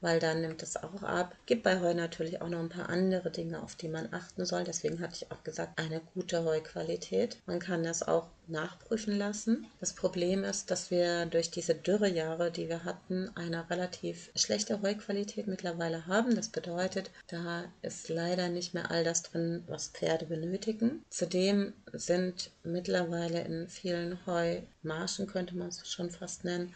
weil 0.00 0.20
dann 0.20 0.40
nimmt 0.40 0.62
es 0.62 0.76
auch 0.76 1.02
ab. 1.02 1.34
Gibt 1.46 1.62
bei 1.62 1.80
Heu 1.80 1.94
natürlich 1.94 2.40
auch 2.40 2.48
noch 2.48 2.60
ein 2.60 2.68
paar 2.68 2.88
andere 2.88 3.30
Dinge, 3.30 3.62
auf 3.62 3.74
die 3.74 3.88
man 3.88 4.12
achten 4.12 4.44
soll. 4.44 4.64
Deswegen 4.64 5.00
hatte 5.00 5.16
ich 5.16 5.30
auch 5.30 5.42
gesagt, 5.42 5.78
eine 5.78 6.00
gute 6.14 6.44
Heuqualität. 6.44 7.38
Man 7.46 7.58
kann 7.58 7.82
das 7.82 8.06
auch 8.06 8.28
nachprüfen 8.46 9.16
lassen. 9.16 9.66
Das 9.80 9.92
Problem 9.92 10.44
ist, 10.44 10.70
dass 10.70 10.90
wir 10.90 11.26
durch 11.26 11.50
diese 11.50 11.74
Dürrejahre, 11.74 12.50
die 12.50 12.68
wir 12.68 12.84
hatten, 12.84 13.30
eine 13.34 13.68
relativ 13.68 14.30
schlechte 14.34 14.80
Heuqualität 14.82 15.46
mittlerweile 15.46 16.06
haben. 16.06 16.34
Das 16.34 16.48
bedeutet, 16.48 17.10
da 17.26 17.64
ist 17.82 18.08
leider 18.08 18.48
nicht 18.48 18.74
mehr 18.74 18.90
all 18.90 19.04
das 19.04 19.22
drin, 19.22 19.64
was 19.66 19.88
Pferde 19.88 20.26
benötigen. 20.26 21.04
Zudem 21.10 21.74
sind 21.92 22.50
mittlerweile 22.62 23.42
in 23.42 23.68
vielen 23.68 24.18
Heumarschen, 24.26 25.26
könnte 25.26 25.56
man 25.56 25.68
es 25.68 25.88
schon 25.90 26.10
fast 26.10 26.44
nennen, 26.44 26.72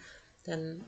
denn 0.47 0.85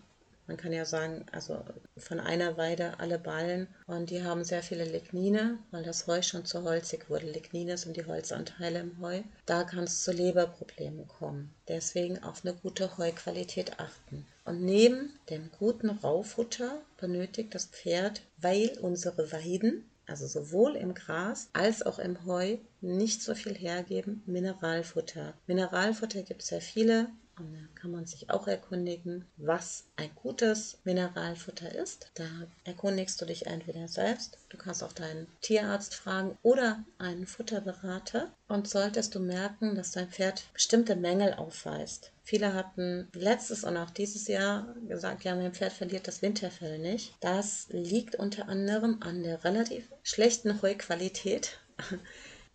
man 0.46 0.56
kann 0.56 0.72
ja 0.72 0.84
sagen, 0.84 1.24
also 1.32 1.64
von 1.96 2.20
einer 2.20 2.56
Weide 2.56 2.98
alle 3.00 3.18
Ballen 3.18 3.68
und 3.86 4.10
die 4.10 4.22
haben 4.22 4.44
sehr 4.44 4.62
viele 4.62 4.84
Lignine, 4.84 5.58
weil 5.70 5.82
das 5.82 6.06
Heu 6.06 6.22
schon 6.22 6.44
zu 6.44 6.62
holzig 6.62 7.08
wurde. 7.08 7.26
Lignine 7.26 7.78
sind 7.78 7.96
die 7.96 8.06
Holzanteile 8.06 8.80
im 8.80 9.00
Heu. 9.00 9.22
Da 9.46 9.64
kann 9.64 9.84
es 9.84 10.02
zu 10.02 10.12
Leberproblemen 10.12 11.08
kommen. 11.08 11.54
Deswegen 11.68 12.22
auf 12.22 12.44
eine 12.44 12.54
gute 12.54 12.98
Heuqualität 12.98 13.78
achten. 13.78 14.26
Und 14.44 14.62
neben 14.62 15.18
dem 15.30 15.50
guten 15.58 15.88
Raufutter 15.88 16.82
benötigt 16.98 17.54
das 17.54 17.66
Pferd, 17.66 18.20
weil 18.36 18.76
unsere 18.80 19.32
Weiden 19.32 19.84
also 20.06 20.26
sowohl 20.26 20.76
im 20.76 20.94
Gras 20.94 21.48
als 21.54 21.82
auch 21.82 21.98
im 21.98 22.26
Heu, 22.26 22.58
nicht 22.80 23.22
so 23.22 23.34
viel 23.34 23.54
hergeben, 23.54 24.22
Mineralfutter. 24.26 25.34
Mineralfutter 25.46 26.22
gibt 26.22 26.42
es 26.42 26.48
sehr 26.48 26.60
viele. 26.60 27.08
Und 27.38 27.52
da 27.52 27.80
kann 27.80 27.90
man 27.90 28.06
sich 28.06 28.30
auch 28.30 28.46
erkundigen, 28.46 29.24
was 29.36 29.84
ein 29.96 30.10
gutes 30.14 30.78
Mineralfutter 30.84 31.74
ist. 31.74 32.10
Da 32.14 32.24
erkundigst 32.64 33.20
du 33.20 33.24
dich 33.24 33.46
entweder 33.46 33.88
selbst, 33.88 34.38
du 34.48 34.56
kannst 34.56 34.84
auch 34.84 34.92
deinen 34.92 35.26
Tierarzt 35.40 35.94
fragen 35.94 36.38
oder 36.42 36.84
einen 36.98 37.26
Futterberater. 37.26 38.32
Und 38.46 38.68
solltest 38.68 39.14
du 39.14 39.20
merken, 39.20 39.74
dass 39.74 39.92
dein 39.92 40.08
Pferd 40.08 40.44
bestimmte 40.52 40.96
Mängel 40.96 41.34
aufweist. 41.34 42.12
Viele 42.22 42.54
hatten 42.54 43.08
letztes 43.12 43.64
und 43.64 43.76
auch 43.76 43.90
dieses 43.90 44.28
Jahr 44.28 44.74
gesagt, 44.88 45.24
ja, 45.24 45.34
mein 45.34 45.52
Pferd 45.52 45.72
verliert 45.72 46.06
das 46.08 46.22
Winterfell 46.22 46.78
nicht. 46.78 47.14
Das 47.20 47.66
liegt 47.70 48.14
unter 48.16 48.48
anderem 48.48 48.98
an 49.00 49.22
der 49.22 49.44
relativ 49.44 49.88
schlechten 50.02 50.62
Heuqualität. 50.62 51.58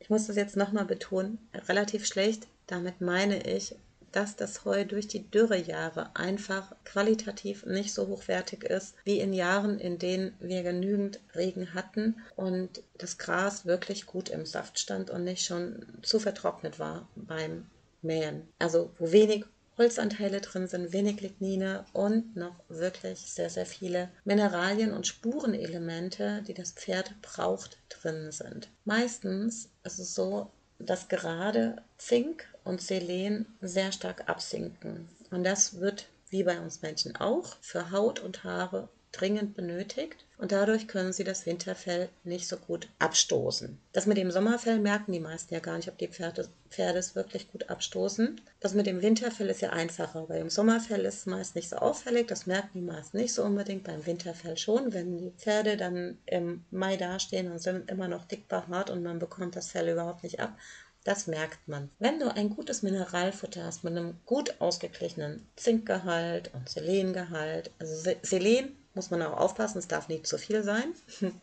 Ich 0.02 0.10
muss 0.10 0.28
das 0.28 0.38
jetzt 0.38 0.56
nochmal 0.56 0.86
betonen, 0.86 1.38
relativ 1.68 2.06
schlecht. 2.08 2.48
Damit 2.68 3.02
meine 3.02 3.46
ich, 3.46 3.76
dass 4.12 4.36
das 4.36 4.66
Heu 4.66 4.86
durch 4.86 5.08
die 5.08 5.30
Dürrejahre 5.30 6.16
einfach 6.16 6.74
qualitativ 6.86 7.66
nicht 7.66 7.94
so 7.94 8.08
hochwertig 8.08 8.64
ist 8.64 8.96
wie 9.04 9.20
in 9.20 9.34
Jahren, 9.34 9.80
in 9.80 10.00
denen 10.00 10.34
wir 10.40 10.64
genügend 10.64 11.20
Regen 11.36 11.74
hatten 11.74 12.16
und 12.36 12.82
das 12.98 13.18
Gras 13.18 13.66
wirklich 13.66 14.06
gut 14.06 14.30
im 14.30 14.46
Saft 14.46 14.80
stand 14.80 15.10
und 15.10 15.24
nicht 15.24 15.46
schon 15.46 15.86
zu 16.02 16.20
vertrocknet 16.20 16.80
war 16.80 17.08
beim 17.16 17.66
Mähen. 18.02 18.48
Also 18.60 18.92
wo 18.98 19.12
wenig 19.12 19.46
Holzanteile 19.80 20.42
drin 20.42 20.68
sind, 20.68 20.92
wenig 20.92 21.22
Lignine 21.22 21.86
und 21.94 22.36
noch 22.36 22.56
wirklich 22.68 23.20
sehr, 23.20 23.50
sehr 23.50 23.66
viele 23.66 24.10
Mineralien 24.26 24.92
und 24.92 25.08
Spurenelemente, 25.08 26.44
die 26.46 26.54
das 26.54 26.74
Pferd 26.74 27.16
braucht, 27.22 27.78
drin 27.88 28.34
sind. 28.34 28.70
Meistens 28.84 29.70
ist 29.84 30.00
es 30.00 30.14
so, 30.14 30.52
dass 30.80 31.08
gerade 31.08 31.82
Zink 31.98 32.48
und 32.64 32.82
Selen 32.82 33.46
sehr 33.62 33.92
stark 33.92 34.30
absinken. 34.30 35.10
Und 35.30 35.44
das 35.44 35.80
wird, 35.80 36.08
wie 36.30 36.44
bei 36.44 36.60
uns 36.60 36.82
Menschen 36.82 37.16
auch, 37.16 37.58
für 37.62 37.92
Haut 37.92 38.20
und 38.20 38.44
Haare 38.44 38.90
dringend 39.12 39.56
benötigt 39.56 40.26
und 40.38 40.52
dadurch 40.52 40.88
können 40.88 41.14
sie 41.14 41.24
das 41.24 41.46
Winterfell 41.46 42.10
nicht 42.24 42.48
so 42.48 42.58
gut 42.58 42.88
abstoßen. 43.00 43.78
Das 43.92 44.06
mit 44.06 44.18
dem 44.18 44.32
Sommerfell 44.32 44.80
merken 44.80 45.12
die 45.12 45.20
meisten 45.20 45.54
ja 45.54 45.60
gar 45.60 45.78
nicht, 45.78 45.90
ob 45.90 45.98
die 45.98 46.08
Pferde, 46.08 46.48
Pferde 46.70 47.00
es 47.00 47.16
wirklich 47.16 47.52
gut 47.52 47.70
abstoßen. 47.70 48.40
Das 48.60 48.74
mit 48.74 48.86
dem 48.86 49.02
Winterfell 49.02 49.50
ist 49.50 49.62
ja 49.62 49.72
einfacher. 49.72 50.26
Bei 50.28 50.38
dem 50.38 50.50
Sommerfell 50.50 51.06
ist 51.06 51.18
es 51.18 51.26
meist 51.26 51.56
nicht 51.56 51.70
so 51.70 51.78
auffällig, 51.78 52.28
das 52.28 52.46
merken 52.46 52.70
die 52.76 52.86
meisten 52.86 53.18
nicht 53.18 53.34
so 53.34 53.44
unbedingt, 53.44 53.84
beim 53.84 54.06
Winterfell 54.06 54.58
schon. 54.58 54.94
Wenn 54.94 55.18
die 55.18 55.32
Pferde 55.32 55.76
dann 55.76 56.18
im 56.26 56.64
Mai 56.72 56.96
dastehen 56.96 57.52
und 57.52 57.60
sind 57.60 57.90
immer 57.90 58.08
noch 58.08 58.26
dick 58.26 58.48
behaart 58.48 58.90
und 58.90 59.04
man 59.04 59.20
bekommt 59.20 59.56
das 59.56 59.72
Fell 59.72 59.90
überhaupt 59.90 60.24
nicht 60.24 60.40
ab, 60.40 60.56
das 61.04 61.28
merkt 61.28 61.68
man. 61.68 61.90
Wenn 62.00 62.20
du 62.20 62.34
ein 62.34 62.50
gutes 62.50 62.84
Mineralfutter 62.84 63.64
hast 63.64 63.84
mit 63.84 63.98
einem 63.98 64.20
gut 64.26 64.60
ausgeglichenen 64.60 65.48
Zinkgehalt 65.56 66.52
und 66.54 66.70
Selengehalt, 66.70 67.72
also 67.80 68.12
Selen 68.22 68.76
muss 68.94 69.12
man 69.12 69.22
auch 69.22 69.38
aufpassen, 69.38 69.78
es 69.78 69.88
darf 69.88 70.08
nicht 70.08 70.28
zu 70.28 70.38
viel 70.38 70.64
sein. 70.64 70.94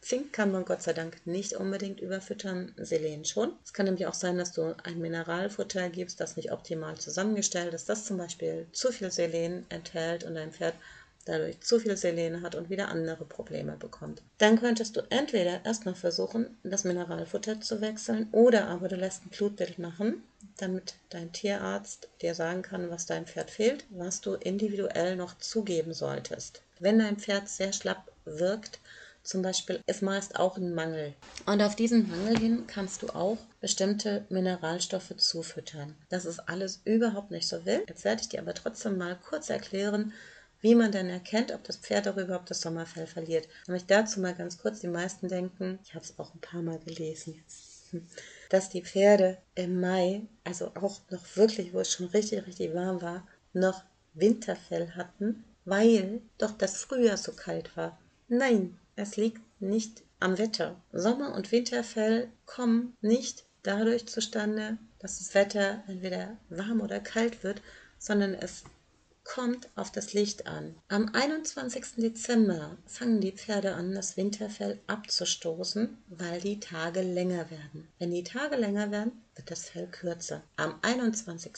Zink 0.00 0.34
kann 0.34 0.52
man 0.52 0.66
Gott 0.66 0.82
sei 0.82 0.92
Dank 0.92 1.26
nicht 1.26 1.54
unbedingt 1.54 1.98
überfüttern, 1.98 2.74
Selen 2.76 3.24
schon. 3.24 3.54
Es 3.64 3.72
kann 3.72 3.86
nämlich 3.86 4.06
auch 4.06 4.14
sein, 4.14 4.36
dass 4.36 4.52
du 4.52 4.76
ein 4.84 5.00
Mineralfutter 5.00 5.88
gibst, 5.88 6.20
das 6.20 6.36
nicht 6.36 6.52
optimal 6.52 6.98
zusammengestellt 6.98 7.72
ist, 7.72 7.88
das 7.88 8.04
zum 8.04 8.18
Beispiel 8.18 8.66
zu 8.72 8.92
viel 8.92 9.10
Selen 9.10 9.64
enthält 9.70 10.24
und 10.24 10.34
dein 10.34 10.52
Pferd 10.52 10.74
dadurch 11.24 11.60
zu 11.60 11.78
viel 11.78 11.96
Selene 11.96 12.42
hat 12.42 12.54
und 12.54 12.70
wieder 12.70 12.88
andere 12.88 13.24
Probleme 13.24 13.76
bekommt. 13.76 14.22
Dann 14.38 14.58
könntest 14.60 14.96
du 14.96 15.02
entweder 15.10 15.64
erstmal 15.64 15.94
versuchen, 15.94 16.56
das 16.62 16.84
Mineralfutter 16.84 17.60
zu 17.60 17.80
wechseln 17.80 18.28
oder 18.32 18.68
aber 18.68 18.88
du 18.88 18.96
lässt 18.96 19.24
ein 19.24 19.30
Blutbild 19.30 19.78
machen, 19.78 20.22
damit 20.56 20.94
dein 21.10 21.32
Tierarzt 21.32 22.08
dir 22.22 22.34
sagen 22.34 22.62
kann, 22.62 22.90
was 22.90 23.06
deinem 23.06 23.26
Pferd 23.26 23.50
fehlt, 23.50 23.84
was 23.90 24.20
du 24.20 24.34
individuell 24.34 25.16
noch 25.16 25.38
zugeben 25.38 25.92
solltest. 25.92 26.62
Wenn 26.78 26.98
dein 26.98 27.16
Pferd 27.16 27.48
sehr 27.48 27.72
schlapp 27.72 28.10
wirkt, 28.24 28.78
zum 29.24 29.40
Beispiel 29.40 29.80
ist 29.86 30.02
meist 30.02 30.36
auch 30.36 30.58
ein 30.58 30.74
Mangel. 30.74 31.14
Und 31.46 31.62
auf 31.62 31.76
diesen 31.76 32.08
Mangel 32.08 32.38
hin 32.38 32.66
kannst 32.66 33.02
du 33.02 33.08
auch 33.08 33.38
bestimmte 33.60 34.26
Mineralstoffe 34.28 35.16
zufüttern. 35.16 35.94
Das 36.10 36.26
ist 36.26 36.40
alles 36.40 36.82
überhaupt 36.84 37.30
nicht 37.30 37.48
so 37.48 37.64
wild. 37.64 37.88
Jetzt 37.88 38.04
werde 38.04 38.20
ich 38.20 38.28
dir 38.28 38.40
aber 38.40 38.52
trotzdem 38.52 38.98
mal 38.98 39.16
kurz 39.16 39.48
erklären, 39.48 40.12
wie 40.64 40.74
man 40.74 40.90
dann 40.90 41.10
erkennt, 41.10 41.52
ob 41.52 41.62
das 41.64 41.76
Pferd 41.76 42.06
darüber 42.06 42.22
überhaupt 42.22 42.48
das 42.48 42.62
Sommerfell 42.62 43.06
verliert. 43.06 43.46
Nämlich 43.66 43.84
dazu 43.84 44.18
mal 44.18 44.34
ganz 44.34 44.56
kurz, 44.56 44.80
die 44.80 44.88
meisten 44.88 45.28
denken, 45.28 45.78
ich 45.84 45.94
habe 45.94 46.02
es 46.02 46.18
auch 46.18 46.34
ein 46.34 46.40
paar 46.40 46.62
Mal 46.62 46.78
gelesen 46.78 47.34
jetzt, 47.34 47.92
dass 48.48 48.70
die 48.70 48.82
Pferde 48.82 49.36
im 49.54 49.78
Mai, 49.78 50.22
also 50.42 50.68
auch 50.68 51.02
noch 51.10 51.36
wirklich, 51.36 51.74
wo 51.74 51.80
es 51.80 51.92
schon 51.92 52.06
richtig, 52.06 52.46
richtig 52.46 52.72
warm 52.72 53.02
war, 53.02 53.28
noch 53.52 53.84
Winterfell 54.14 54.92
hatten, 54.92 55.44
weil 55.66 56.22
doch 56.38 56.52
das 56.52 56.78
Frühjahr 56.78 57.18
so 57.18 57.32
kalt 57.32 57.76
war. 57.76 57.98
Nein, 58.28 58.78
es 58.96 59.18
liegt 59.18 59.42
nicht 59.60 60.02
am 60.18 60.38
Wetter. 60.38 60.80
Sommer- 60.94 61.34
und 61.34 61.52
Winterfell 61.52 62.30
kommen 62.46 62.96
nicht 63.02 63.44
dadurch 63.64 64.06
zustande, 64.06 64.78
dass 64.98 65.18
das 65.18 65.34
Wetter 65.34 65.84
entweder 65.88 66.38
warm 66.48 66.80
oder 66.80 67.00
kalt 67.00 67.44
wird, 67.44 67.60
sondern 67.98 68.32
es 68.32 68.64
kommt 69.24 69.70
auf 69.74 69.90
das 69.90 70.12
Licht 70.12 70.46
an. 70.46 70.76
Am 70.88 71.08
21. 71.12 71.96
Dezember 71.96 72.76
fangen 72.86 73.20
die 73.20 73.32
Pferde 73.32 73.74
an, 73.74 73.94
das 73.94 74.16
Winterfell 74.16 74.80
abzustoßen, 74.86 75.98
weil 76.08 76.40
die 76.40 76.60
Tage 76.60 77.00
länger 77.00 77.50
werden. 77.50 77.88
Wenn 77.98 78.10
die 78.10 78.22
Tage 78.22 78.56
länger 78.56 78.90
werden, 78.90 79.24
wird 79.34 79.50
das 79.50 79.68
Fell 79.70 79.88
kürzer. 79.88 80.42
Am 80.56 80.78
21. 80.82 81.52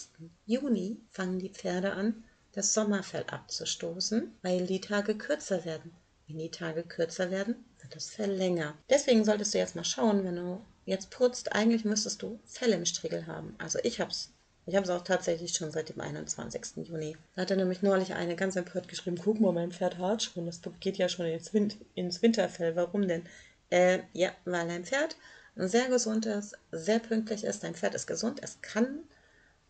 Juni 0.47 0.97
fangen 1.11 1.39
die 1.39 1.51
Pferde 1.51 1.93
an, 1.93 2.25
das 2.53 2.73
Sommerfell 2.73 3.25
abzustoßen, 3.25 4.33
weil 4.43 4.67
die 4.67 4.81
Tage 4.81 5.17
kürzer 5.17 5.65
werden. 5.65 5.93
Wenn 6.27 6.39
die 6.39 6.51
Tage 6.51 6.83
kürzer 6.83 7.31
werden, 7.31 7.65
wird 7.81 7.95
das 7.95 8.09
Fell 8.09 8.33
länger. 8.33 8.75
Deswegen 8.89 9.25
solltest 9.25 9.55
du 9.55 9.59
jetzt 9.59 9.77
mal 9.77 9.85
schauen, 9.85 10.25
wenn 10.25 10.37
du 10.37 10.65
jetzt 10.87 11.11
putzt, 11.11 11.53
eigentlich 11.53 11.85
müsstest 11.85 12.23
du 12.23 12.41
Fell 12.45 12.73
im 12.73 12.87
Striegel 12.87 13.27
haben. 13.27 13.55
Also 13.59 13.79
ich 13.83 14.01
habe 14.01 14.11
es 14.11 14.33
ich 14.67 14.75
habe 14.75 14.85
es 14.85 14.91
auch 14.91 15.03
tatsächlich 15.03 15.55
schon 15.55 15.71
seit 15.71 15.91
dem 15.91 16.01
21. 16.01 16.89
Juni. 16.89 17.17
Da 17.35 17.43
hat 17.43 17.51
er 17.53 17.57
nämlich 17.57 17.83
neulich 17.83 18.15
eine 18.15 18.35
ganz 18.35 18.57
empört 18.57 18.89
geschrieben, 18.89 19.19
guck 19.23 19.41
mal, 19.41 19.53
mein 19.53 19.71
Pferd 19.71 19.99
hat 19.99 20.25
schon, 20.25 20.47
das 20.47 20.61
geht 20.81 20.97
ja 20.97 21.09
schon 21.09 21.27
ins, 21.27 21.55
Win 21.55 21.73
ins 21.95 22.21
Winterfell. 22.21 22.75
Warum 22.75 23.07
denn? 23.07 23.23
Äh, 23.71 24.01
ja, 24.13 24.33
weil 24.45 24.67
dein 24.67 24.85
Pferd 24.85 25.17
sehr 25.55 25.89
gesund 25.89 26.27
ist, 26.27 26.59
sehr 26.73 26.99
pünktlich 26.99 27.45
ist. 27.45 27.63
Dein 27.63 27.75
Pferd 27.75 27.95
ist 27.95 28.07
gesund, 28.07 28.41
es 28.43 28.61
kann 28.61 29.05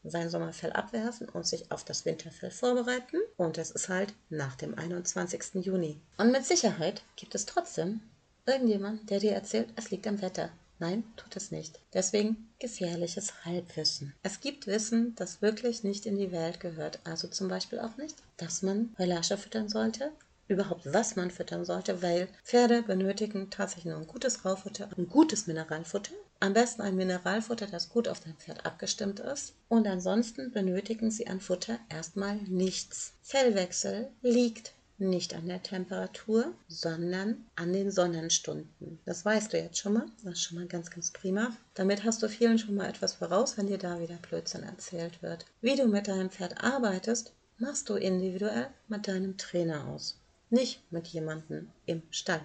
sein 0.03 0.31
Sommerfell 0.31 0.73
abwerfen 0.73 1.29
und 1.29 1.47
sich 1.47 1.71
auf 1.71 1.85
das 1.85 2.05
Winterfell 2.05 2.51
vorbereiten. 2.51 3.19
Und 3.37 3.59
das 3.59 3.71
ist 3.71 3.89
halt 3.91 4.15
nach 4.31 4.57
dem 4.57 4.79
21. 4.79 5.57
Juni. 5.65 6.01
Und 6.17 6.33
mit 6.33 6.47
Sicherheit 6.47 7.03
gibt 7.17 7.35
es 7.35 7.45
trotzdem 7.45 8.01
irgendjemand, 8.47 9.11
der 9.11 9.21
dir 9.21 9.33
erzählt, 9.33 9.69
es 9.77 9.91
liegt 9.91 10.07
am 10.07 10.23
Wetter. 10.23 10.51
Nein, 10.79 11.05
tut 11.17 11.35
es 11.37 11.51
nicht. 11.51 11.81
Deswegen 11.95 12.51
gefährliches 12.59 13.45
Halbwissen. 13.45 14.15
Es 14.23 14.41
gibt 14.41 14.67
Wissen, 14.67 15.15
das 15.15 15.41
wirklich 15.41 15.85
nicht 15.85 16.05
in 16.05 16.19
die 16.19 16.33
Welt 16.33 16.61
gehört. 16.61 17.01
Also 17.05 17.29
zum 17.29 17.49
Beispiel 17.49 17.79
auch 17.79 17.97
nicht, 17.97 18.17
dass 18.37 18.63
man 18.63 18.95
Heulasche 18.99 19.39
füttern 19.39 19.69
sollte, 19.69 20.13
überhaupt 20.49 20.93
was 20.93 21.17
man 21.17 21.31
füttern 21.31 21.65
sollte, 21.65 22.03
weil 22.03 22.29
Pferde 22.45 22.83
benötigen 22.83 23.51
tatsächlich 23.51 23.87
nur 23.87 23.97
ein 23.97 24.07
gutes 24.07 24.45
Raufutter, 24.45 24.89
ein 24.97 25.09
gutes 25.09 25.47
Mineralfutter. 25.47 26.13
Am 26.41 26.53
besten 26.53 26.83
ein 26.83 26.97
Mineralfutter, 26.97 27.67
das 27.67 27.89
gut 27.89 28.09
auf 28.09 28.21
dein 28.21 28.37
Pferd 28.37 28.67
abgestimmt 28.67 29.21
ist. 29.21 29.55
Und 29.69 29.87
ansonsten 29.87 30.53
benötigen 30.53 31.11
sie 31.11 31.27
an 31.27 31.41
Futter 31.41 31.79
erstmal 31.89 32.37
nichts. 32.37 33.15
Fellwechsel 33.23 34.11
liegt 34.21 34.75
nicht 34.99 35.35
an 35.35 35.47
der 35.47 35.63
Temperatur, 35.63 36.55
sondern 36.69 37.45
an 37.55 37.73
den 37.73 37.91
Sonnenstunden. 37.91 38.99
Das 39.05 39.25
weißt 39.25 39.53
du 39.53 39.59
jetzt 39.59 39.79
schon 39.79 39.95
mal. 39.95 40.07
Das 40.25 40.35
ist 40.35 40.43
schon 40.43 40.59
mal 40.59 40.67
ganz, 40.67 40.91
ganz 40.91 41.13
prima. 41.13 41.57
Damit 41.75 42.05
hast 42.05 42.23
du 42.23 42.29
vielen 42.29 42.59
schon 42.59 42.75
mal 42.75 42.89
etwas 42.89 43.15
voraus, 43.15 43.59
wenn 43.59 43.67
dir 43.67 43.79
da 43.79 44.01
wieder 44.01 44.17
Blödsinn 44.17 44.63
erzählt 44.63 45.23
wird. 45.23 45.45
Wie 45.61 45.77
du 45.77 45.87
mit 45.87 46.09
deinem 46.09 46.31
Pferd 46.31 46.63
arbeitest, 46.63 47.33
machst 47.59 47.89
du 47.89 47.95
individuell 47.95 48.69
mit 48.89 49.07
deinem 49.09 49.37
Trainer 49.37 49.87
aus. 49.87 50.19
Nicht 50.51 50.81
mit 50.91 51.07
jemandem 51.09 51.71
im 51.87 52.03
Stall. 52.11 52.43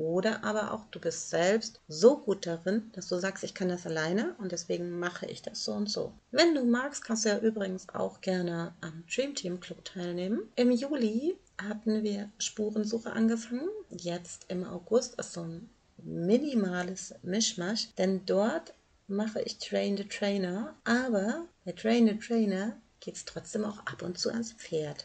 Oder 0.00 0.44
aber 0.44 0.72
auch, 0.72 0.86
du 0.90 0.98
bist 0.98 1.28
selbst 1.28 1.78
so 1.86 2.16
gut 2.16 2.46
darin, 2.46 2.90
dass 2.94 3.08
du 3.08 3.18
sagst, 3.18 3.44
ich 3.44 3.52
kann 3.52 3.68
das 3.68 3.84
alleine 3.84 4.34
und 4.38 4.50
deswegen 4.50 4.98
mache 4.98 5.26
ich 5.26 5.42
das 5.42 5.62
so 5.62 5.72
und 5.72 5.90
so. 5.90 6.14
Wenn 6.30 6.54
du 6.54 6.64
magst, 6.64 7.04
kannst 7.04 7.26
du 7.26 7.28
ja 7.28 7.38
übrigens 7.38 7.86
auch 7.90 8.22
gerne 8.22 8.72
am 8.80 9.04
Dream 9.14 9.34
Team 9.34 9.60
Club 9.60 9.84
teilnehmen. 9.84 10.48
Im 10.56 10.70
Juli 10.70 11.36
hatten 11.62 12.02
wir 12.02 12.30
Spurensuche 12.38 13.12
angefangen. 13.12 13.68
Jetzt 13.90 14.46
im 14.48 14.64
August 14.64 15.20
ist 15.20 15.34
so 15.34 15.42
ein 15.42 15.68
minimales 15.98 17.14
Mischmasch, 17.22 17.94
denn 17.98 18.24
dort 18.24 18.72
mache 19.06 19.42
ich 19.42 19.58
Train 19.58 19.98
the 19.98 20.08
Trainer, 20.08 20.76
aber 20.84 21.44
bei 21.66 21.72
Train 21.72 22.06
the 22.06 22.18
Trainer 22.18 22.80
geht 23.00 23.16
es 23.16 23.26
trotzdem 23.26 23.66
auch 23.66 23.80
ab 23.80 24.00
und 24.00 24.18
zu 24.18 24.30
ans 24.30 24.54
Pferd. 24.54 25.04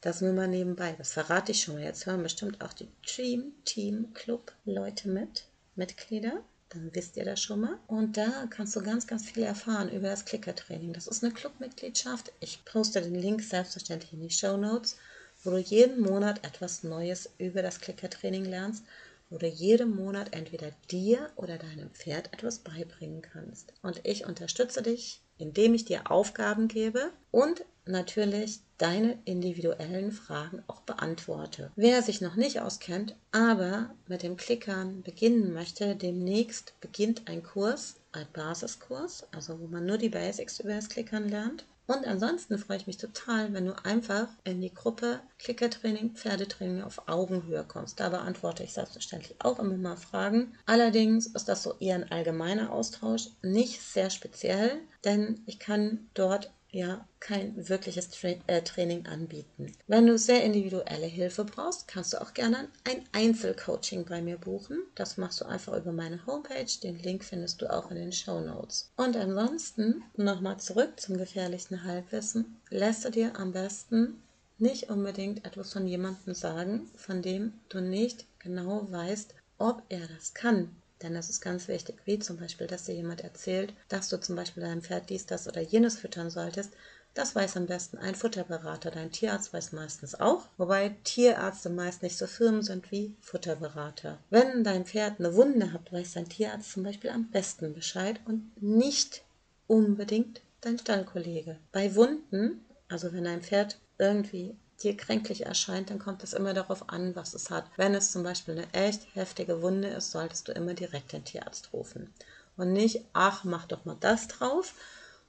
Das 0.00 0.20
nur 0.20 0.32
mal 0.32 0.48
nebenbei. 0.48 0.94
Das 0.98 1.12
verrate 1.12 1.52
ich 1.52 1.62
schon 1.62 1.74
mal. 1.74 1.84
Jetzt 1.84 2.06
hören 2.06 2.22
bestimmt 2.22 2.60
auch 2.60 2.72
die 2.72 2.88
Dream 3.06 3.52
Team 3.64 4.12
Club 4.14 4.52
Leute 4.64 5.08
mit, 5.08 5.44
Mitglieder. 5.74 6.42
Dann 6.68 6.94
wisst 6.94 7.16
ihr 7.16 7.24
das 7.24 7.40
schon 7.40 7.60
mal. 7.60 7.78
Und 7.86 8.16
da 8.16 8.46
kannst 8.50 8.76
du 8.76 8.82
ganz, 8.82 9.06
ganz 9.06 9.28
viel 9.28 9.42
erfahren 9.42 9.90
über 9.90 10.08
das 10.08 10.24
Klickertraining. 10.24 10.92
Das 10.92 11.06
ist 11.06 11.24
eine 11.24 11.32
Clubmitgliedschaft. 11.32 12.32
Ich 12.40 12.64
poste 12.64 13.00
den 13.00 13.14
Link 13.14 13.42
selbstverständlich 13.42 14.12
in 14.12 14.20
die 14.20 14.30
Show 14.30 14.56
Notes 14.56 14.96
wo 15.42 15.50
du 15.50 15.58
jeden 15.58 16.00
Monat 16.00 16.44
etwas 16.44 16.82
Neues 16.82 17.30
über 17.38 17.62
das 17.62 17.80
Klickertraining 17.80 18.44
lernst, 18.44 18.84
wo 19.30 19.38
du 19.38 19.46
jeden 19.46 19.94
Monat 19.94 20.34
entweder 20.34 20.72
dir 20.90 21.30
oder 21.36 21.58
deinem 21.58 21.90
Pferd 21.90 22.32
etwas 22.32 22.58
beibringen 22.58 23.22
kannst. 23.22 23.72
Und 23.82 24.00
ich 24.04 24.26
unterstütze 24.26 24.82
dich, 24.82 25.20
indem 25.36 25.74
ich 25.74 25.84
dir 25.84 26.10
Aufgaben 26.10 26.66
gebe 26.66 27.12
und 27.30 27.64
natürlich 27.84 28.60
deine 28.78 29.18
individuellen 29.24 30.12
Fragen 30.12 30.62
auch 30.68 30.80
beantworte. 30.82 31.70
Wer 31.76 32.02
sich 32.02 32.20
noch 32.20 32.36
nicht 32.36 32.60
auskennt, 32.60 33.16
aber 33.32 33.90
mit 34.06 34.22
dem 34.22 34.36
Klickern 34.36 35.02
beginnen 35.02 35.52
möchte, 35.52 35.96
demnächst 35.96 36.74
beginnt 36.80 37.28
ein 37.28 37.42
Kurs, 37.42 37.96
ein 38.12 38.26
Basiskurs, 38.32 39.26
also 39.32 39.60
wo 39.60 39.66
man 39.66 39.84
nur 39.84 39.98
die 39.98 40.08
Basics 40.08 40.60
über 40.60 40.74
das 40.74 40.88
Klickern 40.88 41.28
lernt. 41.28 41.66
Und 41.88 42.06
ansonsten 42.06 42.58
freue 42.58 42.76
ich 42.76 42.86
mich 42.86 42.98
total, 42.98 43.54
wenn 43.54 43.64
du 43.64 43.72
einfach 43.82 44.28
in 44.44 44.60
die 44.60 44.74
Gruppe 44.74 45.20
Klickertraining, 45.38 46.10
Pferdetraining 46.10 46.82
auf 46.82 47.08
Augenhöhe 47.08 47.64
kommst. 47.66 47.98
Da 47.98 48.10
beantworte 48.10 48.62
ich 48.62 48.74
selbstverständlich 48.74 49.36
auch 49.38 49.58
immer 49.58 49.78
mal 49.78 49.96
Fragen. 49.96 50.52
Allerdings 50.66 51.28
ist 51.28 51.48
das 51.48 51.62
so 51.62 51.76
eher 51.80 51.94
ein 51.94 52.10
allgemeiner 52.12 52.72
Austausch, 52.72 53.30
nicht 53.40 53.80
sehr 53.80 54.10
speziell, 54.10 54.82
denn 55.02 55.40
ich 55.46 55.58
kann 55.58 56.10
dort 56.12 56.50
ja 56.70 57.06
kein 57.20 57.68
wirkliches 57.68 58.10
Tra 58.10 58.34
äh, 58.46 58.62
Training 58.62 59.06
anbieten. 59.06 59.72
Wenn 59.86 60.06
du 60.06 60.18
sehr 60.18 60.44
individuelle 60.44 61.06
Hilfe 61.06 61.44
brauchst, 61.44 61.88
kannst 61.88 62.12
du 62.12 62.20
auch 62.20 62.34
gerne 62.34 62.68
ein 62.84 63.04
Einzelcoaching 63.12 64.04
bei 64.04 64.20
mir 64.20 64.36
buchen. 64.36 64.78
Das 64.94 65.16
machst 65.16 65.40
du 65.40 65.46
einfach 65.46 65.76
über 65.76 65.92
meine 65.92 66.24
Homepage. 66.26 66.66
Den 66.82 66.98
Link 66.98 67.24
findest 67.24 67.62
du 67.62 67.72
auch 67.72 67.90
in 67.90 67.96
den 67.96 68.12
Show 68.12 68.40
Notes. 68.40 68.90
Und 68.96 69.16
ansonsten 69.16 70.04
nochmal 70.16 70.58
zurück 70.58 71.00
zum 71.00 71.16
gefährlichen 71.16 71.84
Halbwissen. 71.84 72.56
Lässt 72.70 73.04
du 73.04 73.10
dir 73.10 73.38
am 73.38 73.52
besten 73.52 74.22
nicht 74.58 74.90
unbedingt 74.90 75.44
etwas 75.44 75.72
von 75.72 75.86
jemandem 75.86 76.34
sagen, 76.34 76.90
von 76.96 77.22
dem 77.22 77.52
du 77.68 77.80
nicht 77.80 78.26
genau 78.40 78.90
weißt, 78.90 79.34
ob 79.58 79.82
er 79.88 80.06
das 80.08 80.34
kann. 80.34 80.76
Denn 81.02 81.14
das 81.14 81.30
ist 81.30 81.40
ganz 81.40 81.68
wichtig, 81.68 81.96
wie 82.04 82.18
zum 82.18 82.36
Beispiel, 82.38 82.66
dass 82.66 82.84
dir 82.84 82.94
jemand 82.94 83.20
erzählt, 83.20 83.72
dass 83.88 84.08
du 84.08 84.20
zum 84.20 84.36
Beispiel 84.36 84.62
deinem 84.62 84.82
Pferd 84.82 85.10
dies, 85.10 85.26
das 85.26 85.46
oder 85.46 85.60
jenes 85.60 85.98
füttern 85.98 86.30
solltest. 86.30 86.72
Das 87.14 87.34
weiß 87.34 87.56
am 87.56 87.66
besten 87.66 87.98
ein 87.98 88.14
Futterberater. 88.14 88.90
Dein 88.90 89.10
Tierarzt 89.10 89.52
weiß 89.52 89.72
meistens 89.72 90.14
auch, 90.14 90.46
wobei 90.56 90.96
Tierärzte 91.04 91.70
meist 91.70 92.02
nicht 92.02 92.16
so 92.16 92.26
firm 92.26 92.62
sind 92.62 92.90
wie 92.92 93.16
Futterberater. 93.20 94.18
Wenn 94.30 94.62
dein 94.62 94.84
Pferd 94.84 95.18
eine 95.18 95.34
Wunde 95.34 95.72
hat, 95.72 95.92
weiß 95.92 96.14
dein 96.14 96.28
Tierarzt 96.28 96.72
zum 96.72 96.82
Beispiel 96.82 97.10
am 97.10 97.30
besten 97.30 97.74
Bescheid 97.74 98.20
und 98.26 98.62
nicht 98.62 99.22
unbedingt 99.66 100.42
dein 100.60 100.78
Stallkollege. 100.78 101.58
Bei 101.72 101.94
Wunden, 101.94 102.64
also 102.88 103.12
wenn 103.12 103.24
dein 103.24 103.42
Pferd 103.42 103.78
irgendwie 103.98 104.56
dir 104.82 104.96
kränklich 104.96 105.46
erscheint, 105.46 105.90
dann 105.90 105.98
kommt 105.98 106.22
es 106.22 106.32
immer 106.32 106.54
darauf 106.54 106.88
an, 106.88 107.16
was 107.16 107.34
es 107.34 107.50
hat. 107.50 107.64
Wenn 107.76 107.94
es 107.94 108.12
zum 108.12 108.22
Beispiel 108.22 108.54
eine 108.54 108.72
echt 108.72 109.14
heftige 109.14 109.62
Wunde 109.62 109.88
ist, 109.88 110.12
solltest 110.12 110.48
du 110.48 110.52
immer 110.52 110.74
direkt 110.74 111.12
den 111.12 111.24
Tierarzt 111.24 111.72
rufen. 111.72 112.12
Und 112.56 112.72
nicht, 112.72 113.04
ach, 113.12 113.44
mach 113.44 113.66
doch 113.66 113.84
mal 113.84 113.96
das 113.98 114.28
drauf 114.28 114.74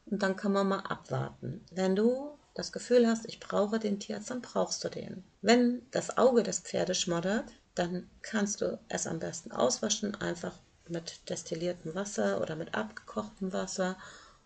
und 0.05 0.21
dann 0.23 0.35
kann 0.35 0.51
man 0.51 0.67
mal 0.67 0.79
abwarten. 0.79 1.63
Wenn 1.71 1.95
du 1.95 2.37
das 2.53 2.71
Gefühl 2.71 3.07
hast, 3.07 3.25
ich 3.27 3.39
brauche 3.39 3.79
den 3.79 3.99
Tierarzt, 3.99 4.29
dann 4.29 4.41
brauchst 4.41 4.83
du 4.83 4.89
den. 4.89 5.23
Wenn 5.41 5.81
das 5.91 6.17
Auge 6.17 6.43
des 6.43 6.59
Pferdes 6.59 6.99
schmoddert, 6.99 7.45
dann 7.75 8.09
kannst 8.21 8.61
du 8.61 8.79
es 8.89 9.07
am 9.07 9.19
besten 9.19 9.51
auswaschen, 9.51 10.15
einfach 10.15 10.53
mit 10.87 11.29
destilliertem 11.29 11.95
Wasser 11.95 12.41
oder 12.41 12.55
mit 12.55 12.75
abgekochtem 12.75 13.53
Wasser 13.53 13.95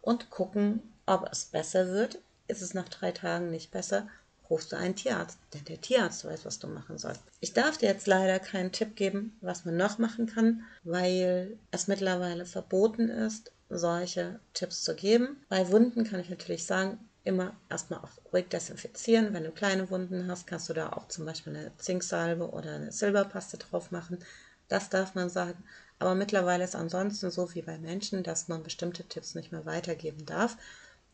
und 0.02 0.30
gucken, 0.30 0.94
ob 1.06 1.28
es 1.32 1.46
besser 1.46 1.88
wird. 1.88 2.20
Ist 2.48 2.62
es 2.62 2.74
nach 2.74 2.90
drei 2.90 3.12
Tagen 3.14 3.50
nicht 3.50 3.72
besser, 3.72 4.08
rufst 4.50 4.72
du 4.72 4.76
einen 4.76 4.96
Tierarzt, 4.96 5.38
denn 5.54 5.66
der 5.66 5.82
Tierarzt 5.82 6.26
weiß, 6.26 6.46
was 6.46 6.60
du 6.60 6.68
machen 6.68 6.98
sollst. 6.98 7.22
Ich 7.40 7.54
darf 7.54 7.78
dir 7.78 7.90
jetzt 7.90 8.08
leider 8.08 8.40
keinen 8.40 8.72
Tipp 8.72 8.96
geben, 8.96 9.38
was 9.42 9.66
man 9.66 9.78
noch 9.78 9.98
machen 9.98 10.28
kann, 10.28 10.64
weil 10.84 11.58
es 11.72 11.88
mittlerweile 11.88 12.46
verboten 12.46 13.10
ist, 13.10 13.52
solche 13.70 14.40
Tipps 14.54 14.84
zu 14.84 14.96
geben. 14.96 15.38
Bei 15.50 15.70
Wunden 15.72 16.04
kann 16.04 16.20
ich 16.20 16.30
natürlich 16.30 16.66
sagen, 16.66 17.00
immer 17.24 17.56
erstmal 17.70 18.00
auch 18.00 18.10
ruhig 18.32 18.50
desinfizieren. 18.50 19.34
Wenn 19.34 19.44
du 19.44 19.52
kleine 19.52 19.90
Wunden 19.90 20.28
hast, 20.28 20.48
kannst 20.48 20.70
du 20.70 20.74
da 20.74 20.92
auch 20.92 21.08
zum 21.08 21.26
Beispiel 21.26 21.56
eine 21.56 21.72
Zinksalbe 21.78 22.50
oder 22.50 22.76
eine 22.76 22.92
Silberpaste 22.92 23.58
drauf 23.58 23.92
machen. 23.92 24.20
Das 24.68 24.90
darf 24.90 25.16
man 25.16 25.30
sagen. 25.30 25.64
Aber 26.00 26.16
mittlerweile 26.16 26.64
ist 26.64 26.76
ansonsten 26.76 27.32
so 27.32 27.54
wie 27.54 27.62
bei 27.62 27.78
Menschen, 27.78 28.24
dass 28.24 28.50
man 28.50 28.64
bestimmte 28.64 29.04
Tipps 29.06 29.36
nicht 29.36 29.52
mehr 29.52 29.66
weitergeben 29.66 30.26
darf, 30.26 30.58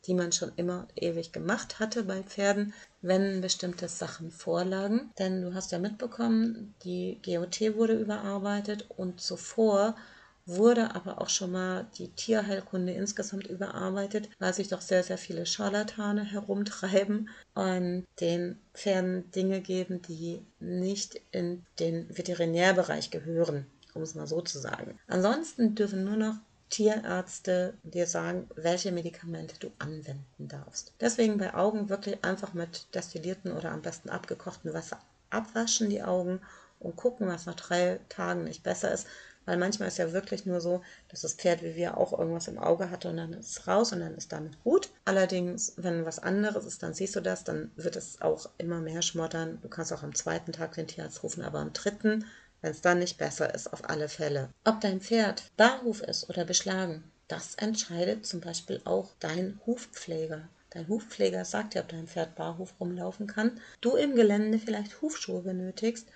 die 0.07 0.13
man 0.13 0.31
schon 0.31 0.51
immer 0.55 0.87
ewig 0.95 1.31
gemacht 1.31 1.79
hatte 1.79 2.03
bei 2.03 2.23
Pferden, 2.23 2.73
wenn 3.01 3.41
bestimmte 3.41 3.87
Sachen 3.87 4.31
vorlagen. 4.31 5.11
Denn 5.19 5.41
du 5.41 5.53
hast 5.53 5.71
ja 5.71 5.79
mitbekommen, 5.79 6.73
die 6.83 7.19
GOT 7.23 7.75
wurde 7.75 7.93
überarbeitet 7.93 8.85
und 8.97 9.21
zuvor 9.21 9.95
wurde 10.49 10.95
aber 10.95 11.21
auch 11.21 11.29
schon 11.29 11.51
mal 11.51 11.87
die 11.97 12.09
Tierheilkunde 12.09 12.91
insgesamt 12.93 13.47
überarbeitet, 13.47 14.29
weil 14.39 14.53
sich 14.53 14.67
doch 14.67 14.81
sehr, 14.81 15.03
sehr 15.03 15.17
viele 15.17 15.45
Scharlatane 15.45 16.23
herumtreiben 16.23 17.29
und 17.53 18.05
den 18.19 18.59
Pferden 18.73 19.29
Dinge 19.31 19.61
geben, 19.61 20.01
die 20.01 20.43
nicht 20.59 21.21
in 21.31 21.65
den 21.79 22.09
Veterinärbereich 22.09 23.11
gehören, 23.11 23.67
um 23.93 24.01
es 24.01 24.15
mal 24.15 24.27
so 24.27 24.41
zu 24.41 24.57
sagen. 24.57 24.97
Ansonsten 25.07 25.75
dürfen 25.75 26.03
nur 26.03 26.17
noch 26.17 26.35
Tierärzte 26.69 27.73
dir 27.83 28.05
sagen, 28.05 28.47
welche 28.55 28.91
Medikamente 28.91 29.55
du 29.59 29.71
anwenden 29.79 30.47
darfst. 30.47 30.93
Deswegen 31.01 31.37
bei 31.37 31.53
Augen 31.53 31.89
wirklich 31.89 32.23
einfach 32.23 32.53
mit 32.53 32.93
destillierten 32.93 33.51
oder 33.51 33.71
am 33.71 33.81
besten 33.81 34.09
abgekochten 34.09 34.73
Wasser 34.73 34.99
abwaschen 35.29 35.89
die 35.89 36.03
Augen 36.03 36.41
und 36.79 36.95
gucken, 36.95 37.27
was 37.27 37.45
nach 37.45 37.55
drei 37.55 37.99
Tagen 38.09 38.43
nicht 38.43 38.63
besser 38.63 38.91
ist. 38.91 39.07
Weil 39.45 39.57
manchmal 39.57 39.87
ist 39.87 39.97
ja 39.97 40.13
wirklich 40.13 40.45
nur 40.45 40.61
so, 40.61 40.83
dass 41.07 41.21
das 41.21 41.33
Pferd 41.33 41.63
wie 41.63 41.75
wir 41.75 41.97
auch 41.97 42.17
irgendwas 42.17 42.47
im 42.47 42.59
Auge 42.59 42.91
hatte 42.91 43.09
und 43.09 43.17
dann 43.17 43.33
ist 43.33 43.49
es 43.49 43.67
raus 43.67 43.91
und 43.91 43.99
dann 43.99 44.15
ist 44.15 44.31
damit 44.31 44.61
gut. 44.63 44.91
Allerdings, 45.05 45.73
wenn 45.77 46.05
was 46.05 46.19
anderes 46.19 46.65
ist, 46.65 46.83
dann 46.83 46.93
siehst 46.93 47.15
du 47.15 47.21
das, 47.21 47.45
dann 47.45 47.71
wird 47.75 47.95
es 47.95 48.21
auch 48.21 48.49
immer 48.59 48.79
mehr 48.79 49.01
schmottern. 49.01 49.57
Du 49.61 49.67
kannst 49.67 49.91
auch 49.91 50.03
am 50.03 50.13
zweiten 50.13 50.51
Tag 50.51 50.73
den 50.73 50.85
Tierarzt 50.85 51.23
rufen, 51.23 51.43
aber 51.43 51.59
am 51.59 51.73
dritten, 51.73 52.25
wenn 52.61 52.71
es 52.71 52.81
dann 52.81 52.99
nicht 52.99 53.17
besser 53.17 53.53
ist, 53.53 53.71
auf 53.71 53.89
alle 53.89 54.09
Fälle. 54.09 54.49
Ob 54.63 54.81
dein 54.81 55.01
Pferd 55.01 55.43
Barhuf 55.57 56.01
ist 56.01 56.29
oder 56.29 56.45
beschlagen, 56.45 57.03
das 57.27 57.55
entscheidet 57.55 58.25
zum 58.25 58.41
Beispiel 58.41 58.81
auch 58.85 59.11
dein 59.19 59.59
Hufpfleger. 59.65 60.49
Dein 60.71 60.87
Hufpfleger 60.87 61.45
sagt 61.45 61.73
dir, 61.73 61.81
ob 61.81 61.89
dein 61.89 62.07
Pferd 62.07 62.35
barhof 62.35 62.73
rumlaufen 62.79 63.27
kann. 63.27 63.59
Du 63.81 63.95
im 63.95 64.15
Gelände 64.15 64.59
vielleicht 64.59 65.01
Hufschuhe 65.01 65.41
benötigst 65.41 66.07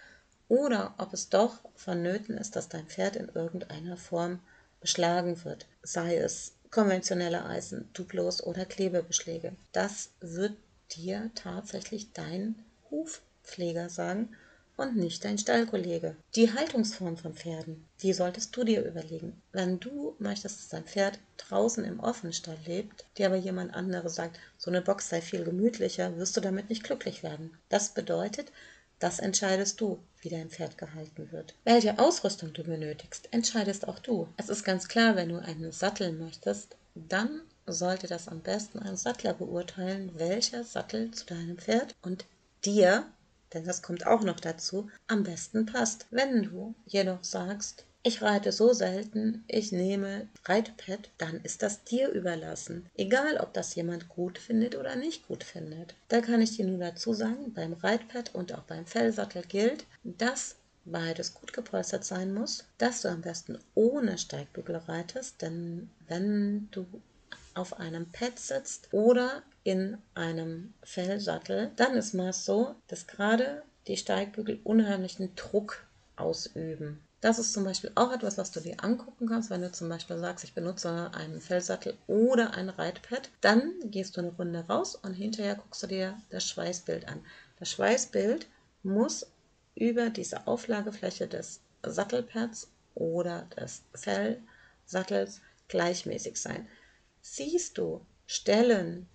oder 0.47 0.93
ob 0.97 1.13
es 1.13 1.29
doch 1.29 1.59
vonnöten 1.75 2.37
ist, 2.37 2.55
dass 2.55 2.69
dein 2.69 2.87
Pferd 2.87 3.15
in 3.15 3.29
irgendeiner 3.29 3.97
Form 3.97 4.39
beschlagen 4.81 5.43
wird, 5.43 5.65
sei 5.81 6.17
es 6.17 6.53
konventionelle 6.69 7.45
Eisen, 7.45 7.89
Duplos 7.93 8.43
oder 8.43 8.65
Klebebeschläge. 8.65 9.55
Das 9.71 10.11
wird 10.19 10.57
dir 10.91 11.31
tatsächlich 11.35 12.11
dein 12.13 12.55
Hufpfleger 12.91 13.89
sagen 13.89 14.35
und 14.77 14.95
nicht 14.95 15.23
dein 15.23 15.37
Stallkollege. 15.37 16.15
Die 16.35 16.53
Haltungsform 16.53 17.17
von 17.17 17.33
Pferden, 17.33 17.85
die 18.01 18.13
solltest 18.13 18.55
du 18.55 18.63
dir 18.63 18.85
überlegen. 18.85 19.41
Wenn 19.51 19.79
du 19.79 20.15
möchtest, 20.19 20.59
dass 20.59 20.69
dein 20.69 20.85
Pferd 20.85 21.19
draußen 21.37 21.83
im 21.83 21.99
Offenstall 21.99 22.57
lebt, 22.65 23.05
dir 23.17 23.27
aber 23.27 23.35
jemand 23.35 23.73
anderes 23.73 24.15
sagt, 24.15 24.39
so 24.57 24.71
eine 24.71 24.81
Box 24.81 25.09
sei 25.09 25.21
viel 25.21 25.43
gemütlicher, 25.43 26.17
wirst 26.17 26.35
du 26.37 26.41
damit 26.41 26.69
nicht 26.69 26.83
glücklich 26.83 27.23
werden. 27.23 27.57
Das 27.69 27.89
bedeutet, 27.89 28.51
das 28.99 29.19
entscheidest 29.19 29.81
du, 29.81 29.99
wie 30.21 30.29
dein 30.29 30.49
Pferd 30.49 30.77
gehalten 30.77 31.31
wird. 31.31 31.55
Welche 31.65 31.99
Ausrüstung 31.99 32.53
du 32.53 32.63
benötigst, 32.63 33.27
entscheidest 33.31 33.87
auch 33.87 33.99
du. 33.99 34.29
Es 34.37 34.49
ist 34.49 34.63
ganz 34.63 34.87
klar, 34.87 35.15
wenn 35.15 35.29
du 35.29 35.39
einen 35.39 35.71
Sattel 35.71 36.13
möchtest, 36.13 36.77
dann 36.95 37.41
sollte 37.65 38.07
das 38.07 38.27
am 38.27 38.41
besten 38.41 38.79
ein 38.79 38.95
Sattler 38.95 39.33
beurteilen, 39.33 40.11
welcher 40.15 40.63
Sattel 40.63 41.11
zu 41.11 41.25
deinem 41.25 41.57
Pferd 41.57 41.95
und 42.01 42.25
dir, 42.65 43.05
denn 43.53 43.65
das 43.65 43.81
kommt 43.81 44.05
auch 44.07 44.23
noch 44.23 44.39
dazu, 44.39 44.89
am 45.07 45.23
besten 45.23 45.65
passt. 45.65 46.07
Wenn 46.11 46.43
du 46.43 46.75
jedoch 46.85 47.23
sagst, 47.23 47.85
ich 48.05 48.21
reite 48.21 48.51
so 48.51 48.73
selten, 48.73 49.45
ich 49.47 49.71
nehme 49.71 50.27
Reitpad, 50.43 51.09
dann 51.17 51.39
ist 51.41 51.63
das 51.63 51.85
dir 51.85 52.09
überlassen. 52.09 52.89
Egal, 52.95 53.37
ob 53.37 53.53
das 53.53 53.75
jemand 53.75 54.09
gut 54.09 54.37
findet 54.37 54.75
oder 54.75 54.97
nicht 54.97 55.25
gut 55.27 55.45
findet. 55.45 55.95
Da 56.09 56.19
kann 56.19 56.41
ich 56.41 56.57
dir 56.57 56.65
nur 56.65 56.79
dazu 56.79 57.13
sagen, 57.13 57.53
beim 57.53 57.71
Reitpad 57.71 58.35
und 58.35 58.53
auch 58.53 58.63
beim 58.63 58.85
Fellsattel 58.85 59.43
gilt, 59.43 59.85
dass 60.03 60.57
beides 60.83 61.33
gut 61.33 61.53
gepolstert 61.53 62.03
sein 62.03 62.33
muss, 62.33 62.65
dass 62.77 63.01
du 63.01 63.07
am 63.07 63.21
besten 63.21 63.57
ohne 63.73 64.17
Steigbügel 64.17 64.75
reitest, 64.75 65.41
denn 65.41 65.89
wenn 66.07 66.67
du 66.71 66.85
auf 67.53 67.79
einem 67.79 68.11
Pad 68.11 68.37
sitzt 68.37 68.89
oder 68.91 69.43
in 69.63 69.97
einem 70.13 70.73
Fellsattel, 70.83 71.71
dann 71.75 71.95
ist 71.95 72.13
meist 72.13 72.45
so, 72.45 72.75
dass 72.87 73.07
gerade 73.07 73.63
die 73.87 73.97
Steigbügel 73.97 74.59
unheimlichen 74.63 75.35
Druck 75.35 75.85
ausüben. 76.15 77.01
Das 77.21 77.39
ist 77.39 77.53
zum 77.53 77.63
Beispiel 77.63 77.91
auch 77.95 78.11
etwas, 78.11 78.37
was 78.37 78.51
du 78.51 78.59
dir 78.59 78.83
angucken 78.83 79.27
kannst, 79.27 79.49
wenn 79.49 79.61
du 79.61 79.71
zum 79.71 79.87
Beispiel 79.87 80.17
sagst, 80.17 80.43
ich 80.43 80.53
benutze 80.53 81.09
einen 81.13 81.39
Fellsattel 81.39 81.97
oder 82.05 82.53
ein 82.53 82.67
Reitpad. 82.67 83.29
Dann 83.39 83.71
gehst 83.85 84.17
du 84.17 84.21
eine 84.21 84.31
Runde 84.31 84.65
raus 84.67 84.95
und 84.95 85.13
hinterher 85.13 85.55
guckst 85.55 85.83
du 85.83 85.87
dir 85.87 86.17
das 86.31 86.45
Schweißbild 86.45 87.07
an. 87.07 87.25
Das 87.59 87.71
Schweißbild 87.71 88.47
muss 88.83 89.25
über 89.75 90.09
diese 90.09 90.47
Auflagefläche 90.47 91.27
des 91.27 91.61
Sattelpads 91.81 92.69
oder 92.93 93.47
des 93.57 93.83
Fellsattels 93.93 95.39
gleichmäßig 95.69 96.41
sein. 96.41 96.67
Siehst 97.21 97.77
du 97.77 98.05
Stellen, 98.27 99.07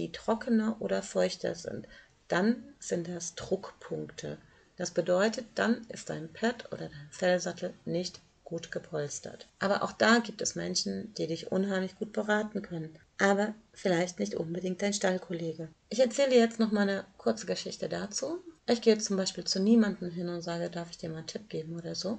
die 0.00 0.12
trockener 0.12 0.76
oder 0.80 1.02
feuchter 1.02 1.54
sind, 1.54 1.86
dann 2.28 2.62
sind 2.78 3.08
das 3.08 3.34
Druckpunkte. 3.34 4.38
Das 4.76 4.92
bedeutet, 4.92 5.46
dann 5.56 5.84
ist 5.88 6.08
dein 6.08 6.32
Pad 6.32 6.72
oder 6.72 6.88
dein 6.88 7.08
Fellsattel 7.10 7.74
nicht 7.84 8.20
gut 8.44 8.72
gepolstert. 8.72 9.46
Aber 9.58 9.82
auch 9.82 9.92
da 9.92 10.18
gibt 10.18 10.40
es 10.42 10.54
Menschen, 10.54 11.12
die 11.14 11.26
dich 11.26 11.52
unheimlich 11.52 11.96
gut 11.96 12.12
beraten 12.12 12.62
können. 12.62 12.98
Aber 13.18 13.54
vielleicht 13.72 14.18
nicht 14.18 14.34
unbedingt 14.34 14.80
dein 14.82 14.94
Stallkollege. 14.94 15.68
Ich 15.88 16.00
erzähle 16.00 16.34
jetzt 16.34 16.58
noch 16.58 16.72
mal 16.72 16.82
eine 16.82 17.04
kurze 17.18 17.46
Geschichte 17.46 17.88
dazu. 17.88 18.42
Ich 18.66 18.80
gehe 18.80 18.98
zum 18.98 19.16
Beispiel 19.16 19.44
zu 19.44 19.60
niemandem 19.60 20.10
hin 20.10 20.28
und 20.28 20.42
sage, 20.42 20.70
darf 20.70 20.90
ich 20.90 20.98
dir 20.98 21.10
mal 21.10 21.18
einen 21.18 21.26
Tipp 21.26 21.48
geben 21.48 21.76
oder 21.76 21.94
so. 21.94 22.18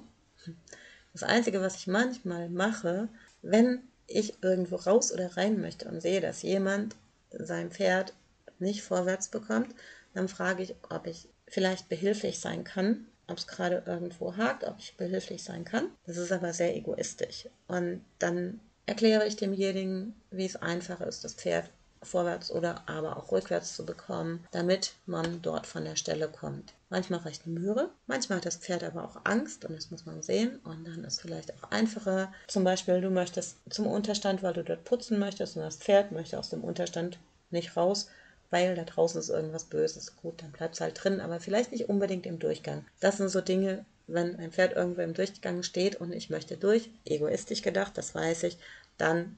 Das 1.12 1.22
Einzige, 1.22 1.60
was 1.60 1.76
ich 1.76 1.86
manchmal 1.86 2.48
mache, 2.48 3.08
wenn 3.42 3.82
ich 4.06 4.42
irgendwo 4.42 4.76
raus 4.76 5.12
oder 5.12 5.36
rein 5.36 5.60
möchte 5.60 5.88
und 5.88 6.00
sehe, 6.00 6.20
dass 6.20 6.42
jemand 6.42 6.94
sein 7.38 7.70
Pferd 7.70 8.14
nicht 8.58 8.82
vorwärts 8.82 9.28
bekommt, 9.28 9.74
dann 10.14 10.28
frage 10.28 10.62
ich, 10.62 10.74
ob 10.90 11.06
ich 11.06 11.28
vielleicht 11.46 11.88
behilflich 11.88 12.40
sein 12.40 12.64
kann, 12.64 13.06
ob 13.26 13.38
es 13.38 13.46
gerade 13.46 13.82
irgendwo 13.86 14.36
hakt, 14.36 14.64
ob 14.64 14.78
ich 14.78 14.96
behilflich 14.96 15.42
sein 15.42 15.64
kann. 15.64 15.88
Das 16.06 16.16
ist 16.16 16.32
aber 16.32 16.52
sehr 16.52 16.76
egoistisch. 16.76 17.48
Und 17.66 18.04
dann 18.18 18.60
erkläre 18.86 19.26
ich 19.26 19.36
demjenigen, 19.36 20.14
wie 20.30 20.46
es 20.46 20.56
einfach 20.56 21.00
ist, 21.00 21.24
das 21.24 21.34
Pferd 21.34 21.70
vorwärts 22.02 22.50
oder 22.50 22.82
aber 22.86 23.16
auch 23.16 23.32
rückwärts 23.32 23.76
zu 23.76 23.84
bekommen, 23.84 24.46
damit 24.50 24.94
man 25.06 25.42
dort 25.42 25.66
von 25.66 25.84
der 25.84 25.96
Stelle 25.96 26.28
kommt. 26.28 26.74
Manchmal 26.90 27.20
reicht 27.20 27.46
eine 27.46 27.58
Möhre, 27.58 27.90
manchmal 28.06 28.38
hat 28.38 28.46
das 28.46 28.56
Pferd 28.56 28.84
aber 28.84 29.04
auch 29.04 29.20
Angst 29.24 29.64
und 29.64 29.74
das 29.74 29.90
muss 29.90 30.04
man 30.04 30.22
sehen 30.22 30.58
und 30.64 30.86
dann 30.86 31.04
ist 31.04 31.20
vielleicht 31.20 31.52
auch 31.54 31.70
einfacher. 31.70 32.32
Zum 32.48 32.64
Beispiel, 32.64 33.00
du 33.00 33.10
möchtest 33.10 33.56
zum 33.70 33.86
Unterstand, 33.86 34.42
weil 34.42 34.52
du 34.52 34.64
dort 34.64 34.84
putzen 34.84 35.18
möchtest 35.18 35.56
und 35.56 35.62
das 35.62 35.76
Pferd 35.76 36.12
möchte 36.12 36.38
aus 36.38 36.50
dem 36.50 36.62
Unterstand 36.62 37.18
nicht 37.50 37.76
raus, 37.76 38.08
weil 38.50 38.74
da 38.74 38.84
draußen 38.84 39.18
ist 39.18 39.30
irgendwas 39.30 39.64
Böses. 39.64 40.16
Gut, 40.16 40.42
dann 40.42 40.52
bleibt 40.52 40.74
es 40.74 40.80
halt 40.80 41.02
drin, 41.02 41.20
aber 41.20 41.40
vielleicht 41.40 41.72
nicht 41.72 41.88
unbedingt 41.88 42.26
im 42.26 42.38
Durchgang. 42.38 42.84
Das 43.00 43.16
sind 43.16 43.30
so 43.30 43.40
Dinge, 43.40 43.84
wenn 44.06 44.36
ein 44.36 44.52
Pferd 44.52 44.74
irgendwo 44.74 45.00
im 45.00 45.14
Durchgang 45.14 45.62
steht 45.62 45.96
und 45.96 46.12
ich 46.12 46.28
möchte 46.28 46.56
durch, 46.56 46.90
egoistisch 47.04 47.62
gedacht, 47.62 47.96
das 47.96 48.14
weiß 48.14 48.42
ich, 48.44 48.58
dann 48.98 49.36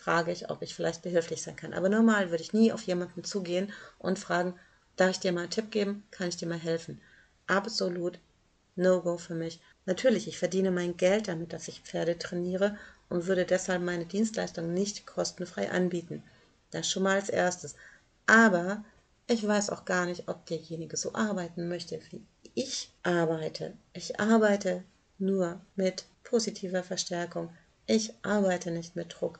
frage 0.00 0.32
ich, 0.32 0.50
ob 0.50 0.62
ich 0.62 0.74
vielleicht 0.74 1.02
behilflich 1.02 1.42
sein 1.42 1.56
kann. 1.56 1.74
Aber 1.74 1.88
normal 1.88 2.30
würde 2.30 2.42
ich 2.42 2.52
nie 2.52 2.72
auf 2.72 2.82
jemanden 2.82 3.22
zugehen 3.24 3.72
und 3.98 4.18
fragen, 4.18 4.54
darf 4.96 5.10
ich 5.10 5.20
dir 5.20 5.32
mal 5.32 5.42
einen 5.42 5.50
Tipp 5.50 5.70
geben? 5.70 6.04
Kann 6.10 6.28
ich 6.28 6.36
dir 6.36 6.48
mal 6.48 6.58
helfen? 6.58 7.00
Absolut 7.46 8.18
No-Go 8.76 9.18
für 9.18 9.34
mich. 9.34 9.60
Natürlich, 9.86 10.26
ich 10.28 10.38
verdiene 10.38 10.70
mein 10.70 10.96
Geld 10.96 11.28
damit, 11.28 11.52
dass 11.52 11.68
ich 11.68 11.82
Pferde 11.82 12.18
trainiere 12.18 12.76
und 13.08 13.26
würde 13.26 13.44
deshalb 13.44 13.82
meine 13.82 14.06
Dienstleistung 14.06 14.72
nicht 14.72 15.06
kostenfrei 15.06 15.70
anbieten. 15.70 16.22
Das 16.70 16.88
schon 16.88 17.02
mal 17.02 17.16
als 17.16 17.28
erstes. 17.28 17.74
Aber 18.26 18.84
ich 19.26 19.46
weiß 19.46 19.70
auch 19.70 19.84
gar 19.84 20.06
nicht, 20.06 20.28
ob 20.28 20.46
derjenige 20.46 20.96
so 20.96 21.14
arbeiten 21.14 21.68
möchte, 21.68 22.00
wie 22.10 22.24
ich 22.54 22.90
arbeite. 23.02 23.74
Ich 23.92 24.18
arbeite 24.18 24.82
nur 25.18 25.60
mit 25.76 26.04
positiver 26.24 26.82
Verstärkung. 26.82 27.50
Ich 27.86 28.12
arbeite 28.22 28.70
nicht 28.70 28.96
mit 28.96 29.14
Druck. 29.18 29.38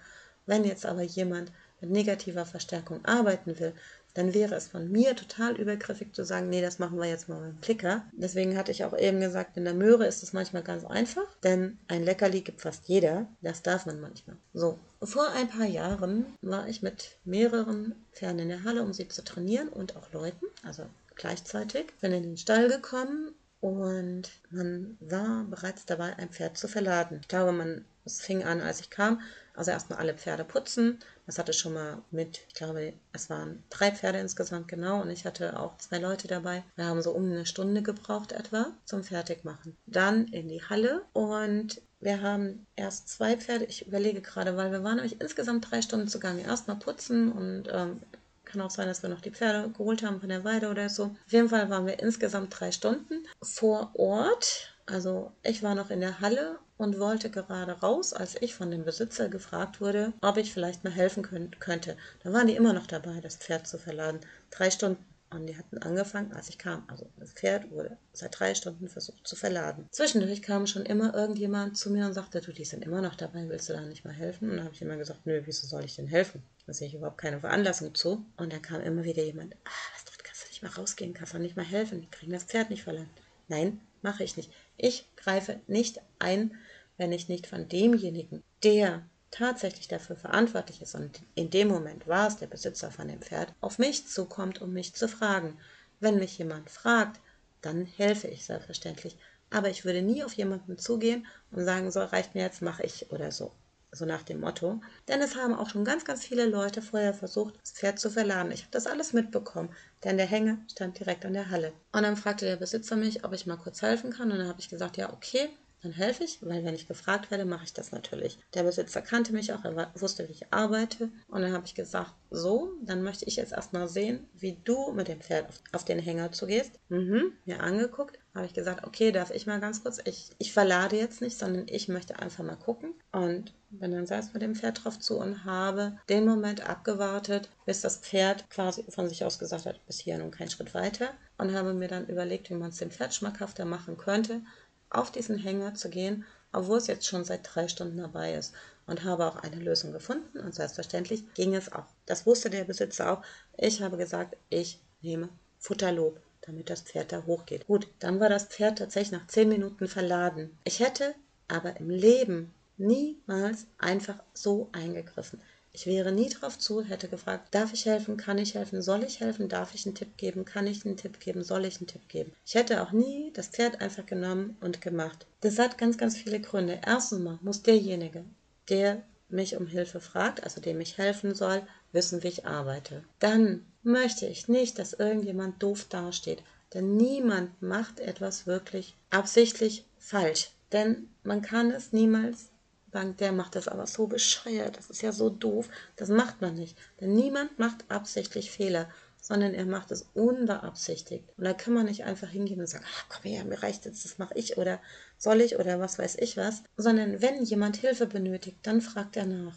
Wenn 0.50 0.64
jetzt 0.64 0.84
aber 0.84 1.02
jemand 1.02 1.52
mit 1.80 1.90
negativer 1.90 2.44
Verstärkung 2.44 3.04
arbeiten 3.04 3.60
will, 3.60 3.72
dann 4.14 4.34
wäre 4.34 4.56
es 4.56 4.66
von 4.66 4.90
mir 4.90 5.14
total 5.14 5.54
übergriffig 5.54 6.12
zu 6.12 6.24
sagen, 6.24 6.48
nee, 6.48 6.60
das 6.60 6.80
machen 6.80 6.98
wir 6.98 7.08
jetzt 7.08 7.28
mal 7.28 7.40
mit 7.40 7.52
dem 7.52 7.60
Klicker. 7.60 8.02
Deswegen 8.10 8.58
hatte 8.58 8.72
ich 8.72 8.84
auch 8.84 8.98
eben 8.98 9.20
gesagt, 9.20 9.56
in 9.56 9.64
der 9.64 9.74
Möhre 9.74 10.06
ist 10.06 10.24
es 10.24 10.32
manchmal 10.32 10.64
ganz 10.64 10.84
einfach, 10.84 11.32
denn 11.44 11.78
ein 11.86 12.02
Leckerli 12.02 12.40
gibt 12.40 12.62
fast 12.62 12.88
jeder. 12.88 13.28
Das 13.42 13.62
darf 13.62 13.86
man 13.86 14.00
manchmal. 14.00 14.36
So, 14.52 14.76
vor 15.00 15.30
ein 15.30 15.48
paar 15.48 15.66
Jahren 15.66 16.26
war 16.42 16.66
ich 16.66 16.82
mit 16.82 17.18
mehreren 17.24 17.94
Pferden 18.12 18.40
in 18.40 18.48
der 18.48 18.64
Halle, 18.64 18.82
um 18.82 18.92
sie 18.92 19.06
zu 19.06 19.22
trainieren 19.22 19.68
und 19.68 19.94
auch 19.96 20.12
Leuten, 20.12 20.46
also 20.64 20.84
gleichzeitig. 21.14 21.92
Bin 22.00 22.10
in 22.10 22.24
den 22.24 22.36
Stall 22.36 22.68
gekommen 22.68 23.36
und 23.60 24.32
man 24.50 24.96
war 25.00 25.44
bereits 25.44 25.84
dabei, 25.84 26.16
ein 26.16 26.30
Pferd 26.30 26.56
zu 26.56 26.66
verladen. 26.66 27.18
Ich 27.20 27.28
glaube, 27.28 27.52
man, 27.52 27.84
es 28.04 28.20
fing 28.20 28.42
an, 28.42 28.60
als 28.60 28.80
ich 28.80 28.90
kam. 28.90 29.20
Also 29.60 29.72
erstmal 29.72 29.98
alle 29.98 30.14
Pferde 30.14 30.42
putzen. 30.42 31.00
Das 31.26 31.38
hatte 31.38 31.52
schon 31.52 31.74
mal 31.74 31.98
mit, 32.10 32.40
ich 32.48 32.54
glaube, 32.54 32.94
es 33.12 33.28
waren 33.28 33.62
drei 33.68 33.92
Pferde 33.92 34.18
insgesamt 34.18 34.68
genau 34.68 35.02
und 35.02 35.10
ich 35.10 35.26
hatte 35.26 35.60
auch 35.60 35.76
zwei 35.76 35.98
Leute 35.98 36.28
dabei. 36.28 36.64
Wir 36.76 36.86
haben 36.86 37.02
so 37.02 37.10
um 37.10 37.26
eine 37.26 37.44
Stunde 37.44 37.82
gebraucht 37.82 38.32
etwa 38.32 38.68
zum 38.86 39.04
Fertigmachen. 39.04 39.76
Dann 39.84 40.28
in 40.28 40.48
die 40.48 40.62
Halle 40.62 41.02
und 41.12 41.82
wir 42.00 42.22
haben 42.22 42.66
erst 42.74 43.10
zwei 43.10 43.36
Pferde. 43.36 43.66
Ich 43.66 43.86
überlege 43.86 44.22
gerade, 44.22 44.56
weil 44.56 44.72
wir 44.72 44.82
waren 44.82 44.96
nämlich 44.96 45.20
insgesamt 45.20 45.70
drei 45.70 45.82
Stunden 45.82 46.08
zugange. 46.08 46.40
Erstmal 46.40 46.78
putzen 46.78 47.30
und 47.30 47.64
ähm, 47.70 48.00
kann 48.46 48.62
auch 48.62 48.70
sein, 48.70 48.88
dass 48.88 49.02
wir 49.02 49.10
noch 49.10 49.20
die 49.20 49.30
Pferde 49.30 49.68
geholt 49.76 50.02
haben 50.02 50.20
von 50.20 50.30
der 50.30 50.42
Weide 50.42 50.70
oder 50.70 50.88
so. 50.88 51.04
Auf 51.26 51.32
jeden 51.32 51.50
Fall 51.50 51.68
waren 51.68 51.84
wir 51.84 52.00
insgesamt 52.00 52.58
drei 52.58 52.72
Stunden 52.72 53.26
vor 53.42 53.90
Ort. 53.92 54.74
Also 54.90 55.32
ich 55.42 55.62
war 55.62 55.74
noch 55.74 55.90
in 55.90 56.00
der 56.00 56.20
Halle 56.20 56.58
und 56.76 56.98
wollte 56.98 57.30
gerade 57.30 57.72
raus, 57.72 58.12
als 58.12 58.40
ich 58.40 58.54
von 58.54 58.70
dem 58.70 58.84
Besitzer 58.84 59.28
gefragt 59.28 59.80
wurde, 59.80 60.12
ob 60.20 60.36
ich 60.36 60.52
vielleicht 60.52 60.82
mal 60.82 60.92
helfen 60.92 61.22
könnte. 61.60 61.96
Da 62.24 62.32
waren 62.32 62.48
die 62.48 62.56
immer 62.56 62.72
noch 62.72 62.86
dabei, 62.86 63.20
das 63.20 63.36
Pferd 63.36 63.66
zu 63.66 63.78
verladen. 63.78 64.20
Drei 64.50 64.70
Stunden. 64.70 65.04
Und 65.32 65.46
die 65.46 65.56
hatten 65.56 65.78
angefangen, 65.78 66.32
als 66.32 66.48
ich 66.48 66.58
kam. 66.58 66.82
Also 66.88 67.06
das 67.16 67.34
Pferd 67.34 67.70
wurde 67.70 67.96
seit 68.12 68.36
drei 68.36 68.52
Stunden 68.56 68.88
versucht 68.88 69.24
zu 69.28 69.36
verladen. 69.36 69.86
Zwischendurch 69.92 70.42
kam 70.42 70.66
schon 70.66 70.84
immer 70.84 71.14
irgendjemand 71.14 71.78
zu 71.78 71.90
mir 71.90 72.06
und 72.06 72.14
sagte, 72.14 72.40
du, 72.40 72.52
die 72.52 72.64
sind 72.64 72.84
immer 72.84 73.00
noch 73.00 73.14
dabei, 73.14 73.48
willst 73.48 73.68
du 73.68 73.74
da 73.74 73.80
nicht 73.82 74.04
mal 74.04 74.12
helfen? 74.12 74.50
Und 74.50 74.56
dann 74.56 74.64
habe 74.64 74.74
ich 74.74 74.82
immer 74.82 74.96
gesagt, 74.96 75.24
nö, 75.26 75.40
wieso 75.44 75.68
soll 75.68 75.84
ich 75.84 75.94
denn 75.94 76.08
helfen? 76.08 76.42
Da 76.66 76.72
sehe 76.72 76.88
ich 76.88 76.94
überhaupt 76.94 77.18
keine 77.18 77.38
Veranlassung 77.38 77.94
zu. 77.94 78.26
Und 78.38 78.52
dann 78.52 78.60
kam 78.60 78.80
immer 78.80 79.04
wieder 79.04 79.22
jemand, 79.22 79.54
ah, 79.66 79.70
was 79.94 80.18
kannst 80.18 80.42
du 80.42 80.48
nicht 80.48 80.62
mal 80.64 80.72
rausgehen, 80.72 81.14
kannst 81.14 81.32
du 81.32 81.38
nicht 81.38 81.56
mal 81.56 81.64
helfen, 81.64 82.00
die 82.00 82.10
kriegen 82.10 82.32
das 82.32 82.42
Pferd 82.42 82.70
nicht 82.70 82.82
verlangt. 82.82 83.10
Nein, 83.46 83.80
mache 84.02 84.24
ich 84.24 84.36
nicht. 84.36 84.50
Ich 84.82 85.04
greife 85.14 85.60
nicht 85.66 86.00
ein, 86.18 86.56
wenn 86.96 87.12
ich 87.12 87.28
nicht 87.28 87.46
von 87.46 87.68
demjenigen, 87.68 88.42
der 88.62 89.02
tatsächlich 89.30 89.88
dafür 89.88 90.16
verantwortlich 90.16 90.80
ist, 90.80 90.94
und 90.94 91.20
in 91.34 91.50
dem 91.50 91.68
Moment 91.68 92.06
war 92.06 92.28
es 92.28 92.38
der 92.38 92.46
Besitzer 92.46 92.90
von 92.90 93.06
dem 93.06 93.20
Pferd, 93.20 93.52
auf 93.60 93.78
mich 93.78 94.08
zukommt, 94.08 94.62
um 94.62 94.72
mich 94.72 94.94
zu 94.94 95.06
fragen. 95.06 95.58
Wenn 96.00 96.18
mich 96.18 96.38
jemand 96.38 96.70
fragt, 96.70 97.20
dann 97.60 97.84
helfe 97.84 98.28
ich 98.28 98.46
selbstverständlich. 98.46 99.18
Aber 99.50 99.68
ich 99.68 99.84
würde 99.84 100.00
nie 100.00 100.24
auf 100.24 100.32
jemanden 100.32 100.78
zugehen 100.78 101.26
und 101.50 101.62
sagen, 101.66 101.90
so 101.90 102.00
reicht 102.00 102.34
mir 102.34 102.42
jetzt, 102.42 102.62
mache 102.62 102.82
ich 102.82 103.10
oder 103.12 103.32
so 103.32 103.52
so 103.92 104.04
nach 104.04 104.22
dem 104.22 104.40
Motto. 104.40 104.80
Denn 105.08 105.20
es 105.20 105.36
haben 105.36 105.54
auch 105.54 105.70
schon 105.70 105.84
ganz, 105.84 106.04
ganz 106.04 106.24
viele 106.24 106.46
Leute 106.46 106.82
vorher 106.82 107.14
versucht, 107.14 107.58
das 107.60 107.72
Pferd 107.72 107.98
zu 107.98 108.10
verladen. 108.10 108.52
Ich 108.52 108.62
habe 108.62 108.72
das 108.72 108.86
alles 108.86 109.12
mitbekommen, 109.12 109.74
denn 110.04 110.16
der 110.16 110.26
Hänger 110.26 110.58
stand 110.70 110.98
direkt 110.98 111.24
an 111.24 111.34
der 111.34 111.50
Halle. 111.50 111.72
Und 111.92 112.02
dann 112.02 112.16
fragte 112.16 112.46
der 112.46 112.56
Besitzer 112.56 112.96
mich, 112.96 113.24
ob 113.24 113.32
ich 113.32 113.46
mal 113.46 113.56
kurz 113.56 113.82
helfen 113.82 114.10
kann. 114.10 114.30
Und 114.30 114.38
dann 114.38 114.48
habe 114.48 114.60
ich 114.60 114.68
gesagt, 114.68 114.96
ja, 114.96 115.12
okay, 115.12 115.50
dann 115.82 115.92
helfe 115.92 116.24
ich, 116.24 116.42
weil 116.42 116.64
wenn 116.64 116.74
ich 116.74 116.88
gefragt 116.88 117.30
werde, 117.30 117.46
mache 117.46 117.64
ich 117.64 117.72
das 117.72 117.90
natürlich. 117.90 118.38
Der 118.52 118.64
Besitzer 118.64 119.00
kannte 119.00 119.32
mich 119.32 119.52
auch, 119.52 119.64
er 119.64 119.92
wusste, 119.94 120.28
wie 120.28 120.32
ich 120.32 120.52
arbeite. 120.52 121.10
Und 121.28 121.40
dann 121.40 121.52
habe 121.52 121.64
ich 121.64 121.74
gesagt, 121.74 122.12
so, 122.30 122.72
dann 122.82 123.02
möchte 123.02 123.24
ich 123.24 123.36
jetzt 123.36 123.52
erstmal 123.52 123.88
sehen, 123.88 124.28
wie 124.34 124.58
du 124.64 124.92
mit 124.92 125.08
dem 125.08 125.20
Pferd 125.20 125.48
auf, 125.72 125.84
den 125.84 125.98
Hänger 125.98 126.32
zugehst. 126.32 126.72
Mhm, 126.90 127.32
mir 127.46 127.60
angeguckt, 127.60 128.18
habe 128.34 128.46
ich 128.46 128.54
gesagt, 128.54 128.86
okay, 128.86 129.10
darf 129.12 129.30
ich 129.30 129.46
mal 129.46 129.60
ganz 129.60 129.82
kurz, 129.82 129.98
ich, 130.04 130.30
ich 130.38 130.52
verlade 130.52 130.96
jetzt 130.96 131.20
nicht, 131.20 131.36
sondern 131.38 131.66
ich 131.68 131.88
möchte 131.88 132.18
einfach 132.18 132.44
mal 132.44 132.56
gucken. 132.56 132.94
Und 133.12 133.52
bin 133.70 133.92
dann 133.92 134.06
selbst 134.06 134.32
mit 134.34 134.42
dem 134.42 134.54
Pferd 134.54 134.84
drauf 134.84 134.98
zu 134.98 135.18
und 135.18 135.44
habe 135.44 135.98
den 136.08 136.26
Moment 136.26 136.68
abgewartet, 136.68 137.48
bis 137.66 137.80
das 137.80 137.98
Pferd 137.98 138.48
quasi 138.50 138.84
von 138.88 139.08
sich 139.08 139.24
aus 139.24 139.38
gesagt 139.38 139.66
hat, 139.66 139.84
bis 139.86 139.98
hier 139.98 140.22
und 140.22 140.30
keinen 140.30 140.50
Schritt 140.50 140.74
weiter. 140.74 141.10
Und 141.38 141.54
habe 141.54 141.74
mir 141.74 141.88
dann 141.88 142.06
überlegt, 142.06 142.50
wie 142.50 142.54
man 142.54 142.70
es 142.70 142.78
dem 142.78 142.90
Pferd 142.90 143.14
schmackhafter 143.14 143.64
machen 143.64 143.96
könnte 143.96 144.42
auf 144.90 145.10
diesen 145.10 145.38
Hänger 145.38 145.74
zu 145.74 145.88
gehen, 145.88 146.24
obwohl 146.52 146.78
es 146.78 146.88
jetzt 146.88 147.06
schon 147.06 147.24
seit 147.24 147.42
drei 147.44 147.68
Stunden 147.68 147.98
dabei 147.98 148.34
ist. 148.34 148.52
Und 148.86 149.04
habe 149.04 149.26
auch 149.26 149.36
eine 149.36 149.56
Lösung 149.56 149.92
gefunden 149.92 150.38
und 150.40 150.52
selbstverständlich 150.52 151.32
ging 151.34 151.54
es 151.54 151.72
auch. 151.72 151.86
Das 152.06 152.26
wusste 152.26 152.50
der 152.50 152.64
Besitzer 152.64 153.12
auch. 153.12 153.22
Ich 153.56 153.82
habe 153.82 153.96
gesagt, 153.96 154.36
ich 154.48 154.80
nehme 155.00 155.28
Futterlob, 155.58 156.20
damit 156.42 156.70
das 156.70 156.82
Pferd 156.82 157.12
da 157.12 157.24
hochgeht. 157.26 157.66
Gut, 157.66 157.88
dann 157.98 158.20
war 158.20 158.28
das 158.28 158.44
Pferd 158.44 158.78
tatsächlich 158.78 159.12
nach 159.12 159.26
zehn 159.26 159.48
Minuten 159.48 159.88
verladen. 159.88 160.56
Ich 160.64 160.80
hätte 160.80 161.14
aber 161.48 161.78
im 161.78 161.90
Leben 161.90 162.52
niemals 162.78 163.66
einfach 163.78 164.22
so 164.32 164.68
eingegriffen. 164.72 165.40
Ich 165.72 165.86
wäre 165.86 166.10
nie 166.10 166.28
drauf 166.28 166.58
zu, 166.58 166.82
hätte 166.82 167.06
gefragt, 167.06 167.54
darf 167.54 167.72
ich 167.72 167.86
helfen, 167.86 168.16
kann 168.16 168.38
ich 168.38 168.54
helfen, 168.54 168.82
soll 168.82 169.04
ich 169.04 169.20
helfen, 169.20 169.48
darf 169.48 169.72
ich 169.74 169.86
einen 169.86 169.94
Tipp 169.94 170.16
geben, 170.16 170.44
kann 170.44 170.66
ich 170.66 170.84
einen 170.84 170.96
Tipp 170.96 171.20
geben, 171.20 171.44
soll 171.44 171.64
ich 171.64 171.76
einen 171.76 171.86
Tipp 171.86 172.08
geben. 172.08 172.32
Ich 172.44 172.56
hätte 172.56 172.82
auch 172.82 172.90
nie 172.90 173.30
das 173.34 173.48
Pferd 173.48 173.80
einfach 173.80 174.04
genommen 174.04 174.56
und 174.60 174.80
gemacht. 174.80 175.26
Das 175.42 175.60
hat 175.60 175.78
ganz, 175.78 175.96
ganz 175.96 176.16
viele 176.16 176.40
Gründe. 176.40 176.80
Erstens 176.84 177.20
mal 177.20 177.38
muss 177.42 177.62
derjenige, 177.62 178.24
der 178.68 179.02
mich 179.32 179.56
um 179.56 179.66
Hilfe 179.66 180.00
fragt, 180.00 180.44
also 180.44 180.60
dem 180.60 180.80
ich 180.80 180.98
helfen 180.98 181.34
soll, 181.34 181.62
wissen, 181.92 182.22
wie 182.22 182.28
ich 182.28 182.46
arbeite. 182.46 183.04
Dann 183.18 183.64
möchte 183.82 184.26
ich 184.26 184.48
nicht, 184.48 184.78
dass 184.78 184.92
irgendjemand 184.92 185.62
doof 185.62 185.86
dasteht, 185.88 186.42
denn 186.74 186.96
niemand 186.96 187.62
macht 187.62 188.00
etwas 188.00 188.46
wirklich 188.46 188.94
absichtlich 189.10 189.84
falsch. 189.98 190.50
Denn 190.72 191.08
man 191.24 191.42
kann 191.42 191.70
es 191.70 191.92
niemals 191.92 192.50
sagen, 192.92 193.16
der 193.16 193.32
macht 193.32 193.56
das 193.56 193.68
aber 193.68 193.86
so 193.86 194.06
bescheuert, 194.06 194.76
das 194.76 194.90
ist 194.90 195.02
ja 195.02 195.12
so 195.12 195.30
doof. 195.30 195.68
Das 195.96 196.08
macht 196.08 196.40
man 196.40 196.54
nicht. 196.54 196.76
Denn 197.00 197.14
niemand 197.14 197.58
macht 197.58 197.84
absichtlich 197.88 198.50
Fehler, 198.50 198.88
sondern 199.20 199.54
er 199.54 199.66
macht 199.66 199.90
es 199.90 200.08
unbeabsichtigt. 200.14 201.24
Und 201.36 201.44
da 201.44 201.52
kann 201.52 201.74
man 201.74 201.86
nicht 201.86 202.04
einfach 202.04 202.28
hingehen 202.28 202.60
und 202.60 202.66
sagen, 202.66 202.84
ach 202.86 203.06
komm 203.08 203.30
her, 203.30 203.44
mir 203.44 203.62
reicht 203.62 203.84
jetzt, 203.84 204.04
das 204.04 204.18
mache 204.18 204.34
ich 204.34 204.56
oder 204.56 204.80
soll 205.18 205.40
ich 205.40 205.58
oder 205.58 205.78
was 205.80 205.98
weiß 205.98 206.16
ich 206.16 206.36
was. 206.36 206.62
Sondern 206.76 207.20
wenn 207.20 207.44
jemand 207.44 207.76
Hilfe 207.76 208.06
benötigt, 208.06 208.58
dann 208.62 208.80
fragt 208.80 209.16
er 209.16 209.26
nach. 209.26 209.56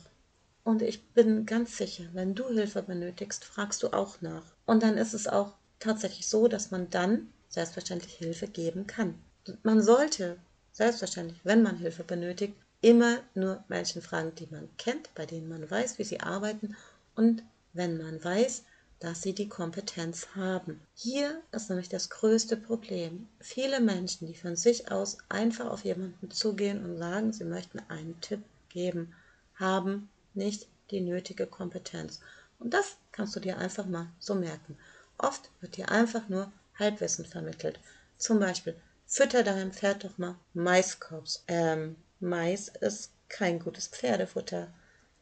Und 0.63 0.82
ich 0.82 1.04
bin 1.10 1.45
ganz 1.45 1.78
sicher, 1.78 2.06
wenn 2.13 2.36
du 2.36 2.47
Hilfe 2.47 2.84
benötigst, 2.84 3.43
fragst 3.43 3.84
du 3.84 3.89
auch 3.89 4.21
nach. 4.21 4.45
Und 4.65 4.84
dann 4.84 4.97
ist 4.97 5.13
es 5.13 5.28
auch 5.28 5.54
tatsächlich 5.80 6.28
so, 6.28 6.47
dass 6.47 6.71
man 6.71 6.89
dann 6.89 7.30
selbstverständlich 7.49 8.13
Hilfe 8.13 8.47
geben 8.47 8.88
kann. 8.88 9.15
Man 9.63 9.82
sollte 9.82 10.38
selbstverständlich, 10.71 11.41
wenn 11.43 11.62
man 11.62 11.78
Hilfe 11.78 12.04
benötigt, 12.04 12.56
immer 12.82 13.19
nur 13.34 13.63
Menschen 13.67 14.02
fragen, 14.02 14.34
die 14.36 14.47
man 14.49 14.69
kennt, 14.78 15.13
bei 15.15 15.26
denen 15.26 15.49
man 15.49 15.69
weiß, 15.69 15.99
wie 15.99 16.04
sie 16.04 16.19
arbeiten 16.19 16.76
und 17.15 17.43
wenn 17.73 17.97
man 17.97 18.23
weiß, 18.23 18.63
dass 19.03 19.21
sie 19.21 19.33
die 19.33 19.49
Kompetenz 19.49 20.29
haben. 20.33 20.79
Hier 20.95 21.41
ist 21.51 21.69
nämlich 21.69 21.89
das 21.89 22.09
größte 22.09 22.55
Problem. 22.55 23.27
Viele 23.41 23.81
Menschen, 23.81 24.27
die 24.27 24.33
von 24.33 24.55
sich 24.55 24.93
aus 24.93 25.17
einfach 25.27 25.65
auf 25.69 25.83
jemanden 25.83 26.31
zugehen 26.31 26.85
und 26.85 26.97
sagen, 26.97 27.33
sie 27.33 27.43
möchten 27.43 27.81
einen 27.89 28.21
Tipp 28.21 28.41
geben, 28.69 29.13
haben 29.55 30.07
nicht 30.33 30.69
die 30.89 31.01
nötige 31.01 31.47
Kompetenz. 31.47 32.21
Und 32.59 32.73
das 32.73 32.95
kannst 33.11 33.35
du 33.35 33.41
dir 33.41 33.57
einfach 33.57 33.85
mal 33.85 34.07
so 34.19 34.35
merken. 34.35 34.77
Oft 35.17 35.49
wird 35.59 35.75
dir 35.75 35.89
einfach 35.89 36.29
nur 36.29 36.49
Halbwissen 36.79 37.25
vermittelt. 37.25 37.81
Zum 38.17 38.39
Beispiel, 38.39 38.73
fütter 39.05 39.43
deinem 39.43 39.73
Pferd 39.73 40.05
doch 40.05 40.17
mal 40.17 40.35
Maiskorps. 40.53 41.43
Ähm, 41.49 41.97
Mais 42.21 42.69
ist 42.79 43.11
kein 43.27 43.59
gutes 43.59 43.87
Pferdefutter. 43.87 44.73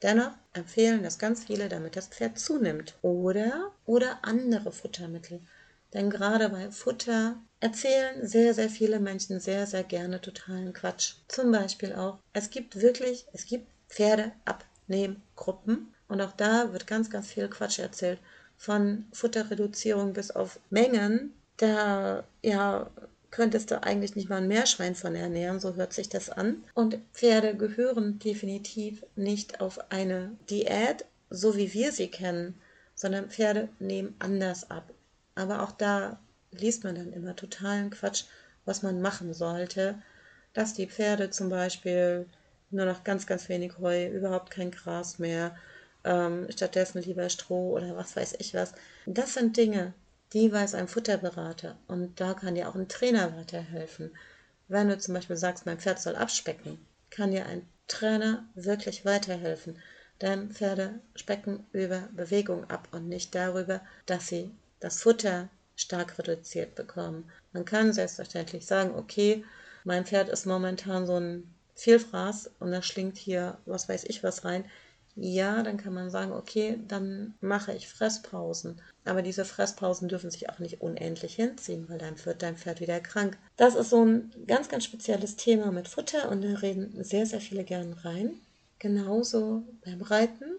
Dennoch 0.02 0.32
empfehlen 0.54 1.04
das 1.04 1.20
ganz 1.20 1.44
viele, 1.46 1.70
damit 1.70 1.96
das 1.96 2.08
Pferd 2.08 2.40
zunimmt. 2.40 2.96
Oder, 3.02 3.72
oder 3.86 4.20
andere 4.24 4.72
Futtermittel. 4.72 5.42
Denn 5.94 6.10
gerade 6.10 6.50
bei 6.50 6.72
Futter 6.72 7.36
erzählen 7.60 8.28
sehr, 8.28 8.54
sehr 8.54 8.70
viele 8.70 9.00
Menschen 9.00 9.40
sehr, 9.40 9.68
sehr 9.68 9.84
gerne 9.84 10.22
totalen 10.22 10.74
Quatsch. 10.74 11.16
Zum 11.28 11.52
Beispiel 11.52 11.94
auch, 11.94 12.20
es 12.34 12.50
gibt 12.50 12.82
wirklich, 12.82 13.28
es 13.34 13.46
gibt 13.46 13.68
Pferdeabnehmgruppen 13.90 15.94
und 16.08 16.22
auch 16.22 16.32
da 16.32 16.74
wird 16.74 16.88
ganz, 16.88 17.10
ganz 17.10 17.28
viel 17.28 17.50
Quatsch 17.50 17.80
erzählt. 17.80 18.20
Von 18.58 19.06
Futterreduzierung 19.12 20.14
bis 20.14 20.32
auf 20.32 20.60
Mengen. 20.70 21.34
Da, 21.58 22.24
ja, 22.42 22.90
könntest 23.32 23.72
du 23.72 23.82
eigentlich 23.82 24.16
nicht 24.16 24.30
mal 24.30 24.38
ein 24.38 24.48
Meerschwein 24.48 24.94
von 24.94 25.16
ernähren, 25.16 25.60
so 25.60 25.76
hört 25.76 25.94
sich 25.94 26.10
das 26.10 26.30
an. 26.30 26.64
Und 26.74 27.00
Pferde 27.14 27.56
gehören 27.56 28.20
definitiv 28.20 29.04
nicht 29.16 29.62
auf 29.62 29.92
eine 29.92 30.38
Diät, 30.50 31.06
so 31.30 31.56
wie 31.56 31.74
wir 31.74 31.92
sie 31.92 32.10
kennen, 32.10 32.60
sondern 32.94 33.30
Pferde 33.30 33.70
nehmen 33.80 34.16
anders 34.20 34.70
ab. 34.70 34.94
Aber 35.34 35.64
auch 35.64 35.72
da 35.72 36.20
liest 36.52 36.84
man 36.84 36.96
dann 36.96 37.14
immer 37.14 37.36
totalen 37.36 37.90
Quatsch, 37.90 38.26
was 38.66 38.84
man 38.84 39.02
machen 39.02 39.34
sollte, 39.34 39.96
dass 40.54 40.74
die 40.74 40.88
Pferde 40.88 41.30
zum 41.30 41.50
Beispiel 41.50 42.28
nur 42.70 42.86
noch 42.86 43.04
ganz, 43.04 43.26
ganz 43.26 43.50
wenig 43.50 43.80
Heu, 43.80 44.08
überhaupt 44.08 44.52
kein 44.52 44.72
Gras 44.72 45.20
mehr, 45.20 45.56
ähm, 46.04 46.48
stattdessen 46.50 47.02
lieber 47.02 47.30
Stroh 47.30 47.72
oder 47.72 47.96
was 47.96 48.16
weiß 48.16 48.36
ich 48.40 48.54
was. 48.54 48.74
Das 49.06 49.34
sind 49.34 49.56
Dinge, 49.58 49.94
die 50.34 50.52
weiß 50.52 50.76
ein 50.76 50.88
Futterberater 50.88 51.78
und 51.88 52.20
da 52.20 52.34
kann 52.34 52.56
dir 52.56 52.70
auch 52.70 52.76
ein 52.76 52.88
Trainer 52.88 53.36
weiterhelfen. 53.38 54.16
Wenn 54.68 54.88
du 54.88 54.98
zum 54.98 55.14
Beispiel 55.14 55.36
sagst, 55.38 55.66
mein 55.66 55.80
Pferd 55.80 56.00
soll 56.00 56.16
abspecken, 56.16 56.80
kann 57.10 57.32
dir 57.32 57.46
ein 57.46 57.68
Trainer 57.88 58.46
wirklich 58.56 59.04
weiterhelfen. 59.04 59.78
Denn 60.22 60.52
Pferde 60.52 61.00
specken 61.16 61.66
über 61.74 62.08
Bewegung 62.14 62.70
ab 62.70 62.88
und 62.92 63.10
nicht 63.10 63.36
darüber, 63.36 63.82
dass 64.06 64.28
sie 64.28 64.52
das 64.80 65.02
Futter 65.02 65.50
stark 65.76 66.18
reduziert 66.20 66.76
bekommen. 66.76 67.30
Man 67.54 67.66
kann 67.66 67.92
selbstverständlich 67.92 68.66
sagen, 68.66 68.96
okay, 68.96 69.44
mein 69.84 70.06
Pferd 70.06 70.30
ist 70.30 70.46
momentan 70.46 71.06
so 71.06 71.20
ein 71.20 71.54
Vielfraß 71.76 72.52
und 72.60 72.72
da 72.72 72.82
schlingt 72.82 73.18
hier 73.18 73.58
was 73.66 73.90
weiß 73.90 74.04
ich 74.06 74.24
was 74.24 74.46
rein. 74.46 74.64
Ja, 75.16 75.62
dann 75.62 75.78
kann 75.78 75.94
man 75.94 76.10
sagen, 76.10 76.32
okay, 76.32 76.80
dann 76.88 77.34
mache 77.42 77.74
ich 77.74 77.88
Fresspausen. 77.88 78.82
Aber 79.04 79.22
diese 79.22 79.46
Fresspausen 79.46 80.08
dürfen 80.08 80.32
sich 80.32 80.50
auch 80.50 80.60
nicht 80.60 80.82
unendlich 80.82 81.36
hinziehen, 81.36 81.90
weil 81.90 81.98
dann 81.98 82.24
wird 82.26 82.42
dein 82.42 82.58
Pferd 82.58 82.80
wieder 82.80 83.00
krank. 83.00 83.38
Das 83.58 83.76
ist 83.76 83.90
so 83.90 84.06
ein 84.06 84.32
ganz, 84.48 84.70
ganz 84.70 84.86
spezielles 84.86 85.36
Thema 85.36 85.72
mit 85.72 85.88
Futter 85.88 86.30
und 86.30 86.42
da 86.44 86.54
reden 86.60 87.04
sehr, 87.04 87.26
sehr 87.26 87.42
viele 87.42 87.64
gern 87.64 87.94
rein. 87.94 88.40
Genauso 88.80 89.64
beim 89.84 90.02
Reiten 90.02 90.58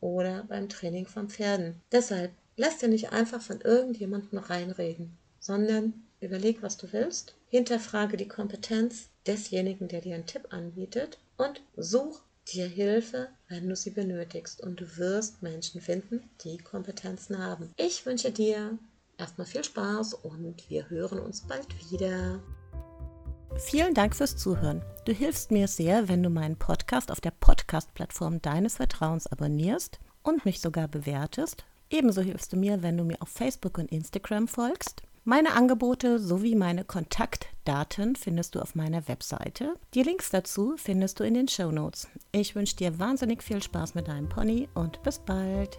oder 0.00 0.44
beim 0.44 0.68
Training 0.68 1.06
von 1.06 1.28
Pferden. 1.28 1.80
Deshalb 1.92 2.32
lass 2.56 2.78
dir 2.78 2.88
nicht 2.88 3.12
einfach 3.12 3.42
von 3.42 3.60
irgendjemandem 3.60 4.38
reinreden, 4.38 5.16
sondern 5.40 5.94
überleg, 6.20 6.62
was 6.62 6.76
du 6.76 6.92
willst, 6.92 7.34
hinterfrage 7.48 8.16
die 8.16 8.28
Kompetenz 8.28 9.08
desjenigen, 9.26 9.88
der 9.88 10.00
dir 10.00 10.14
einen 10.14 10.26
Tipp 10.26 10.48
anbietet 10.50 11.18
und 11.36 11.62
such 11.76 12.22
dir 12.52 12.66
Hilfe, 12.66 13.28
wenn 13.48 13.68
du 13.68 13.76
sie 13.76 13.90
benötigst. 13.90 14.60
Und 14.60 14.80
du 14.80 14.96
wirst 14.96 15.42
Menschen 15.42 15.80
finden, 15.80 16.28
die 16.44 16.58
Kompetenzen 16.58 17.38
haben. 17.38 17.72
Ich 17.76 18.04
wünsche 18.06 18.30
dir 18.30 18.78
erstmal 19.18 19.46
viel 19.46 19.64
Spaß 19.64 20.14
und 20.14 20.68
wir 20.68 20.88
hören 20.90 21.20
uns 21.20 21.42
bald 21.42 21.66
wieder. 21.90 22.40
Vielen 23.56 23.94
Dank 23.94 24.16
fürs 24.16 24.36
Zuhören. 24.36 24.82
Du 25.04 25.12
hilfst 25.12 25.50
mir 25.50 25.68
sehr, 25.68 26.08
wenn 26.08 26.22
du 26.22 26.30
meinen 26.30 26.56
Podcast 26.56 27.10
auf 27.10 27.20
der 27.20 27.32
Podcast-Plattform 27.32 28.40
deines 28.40 28.76
Vertrauens 28.76 29.26
abonnierst 29.26 29.98
und 30.22 30.44
mich 30.44 30.60
sogar 30.60 30.88
bewertest. 30.88 31.64
Ebenso 31.90 32.22
hilfst 32.22 32.52
du 32.52 32.56
mir, 32.56 32.82
wenn 32.82 32.96
du 32.96 33.04
mir 33.04 33.20
auf 33.20 33.28
Facebook 33.28 33.78
und 33.78 33.90
Instagram 33.90 34.46
folgst. 34.48 35.02
Meine 35.24 35.52
Angebote 35.52 36.18
sowie 36.18 36.54
meine 36.54 36.82
Kontaktdaten 36.82 38.16
findest 38.16 38.54
du 38.54 38.60
auf 38.60 38.74
meiner 38.74 39.06
Webseite. 39.06 39.74
Die 39.92 40.02
Links 40.02 40.30
dazu 40.30 40.74
findest 40.78 41.20
du 41.20 41.24
in 41.24 41.34
den 41.34 41.46
Show 41.46 41.70
Notes. 41.70 42.08
Ich 42.32 42.54
wünsche 42.54 42.76
dir 42.76 42.98
wahnsinnig 42.98 43.42
viel 43.42 43.62
Spaß 43.62 43.94
mit 43.94 44.08
deinem 44.08 44.30
Pony 44.30 44.68
und 44.74 45.02
bis 45.02 45.18
bald. 45.18 45.78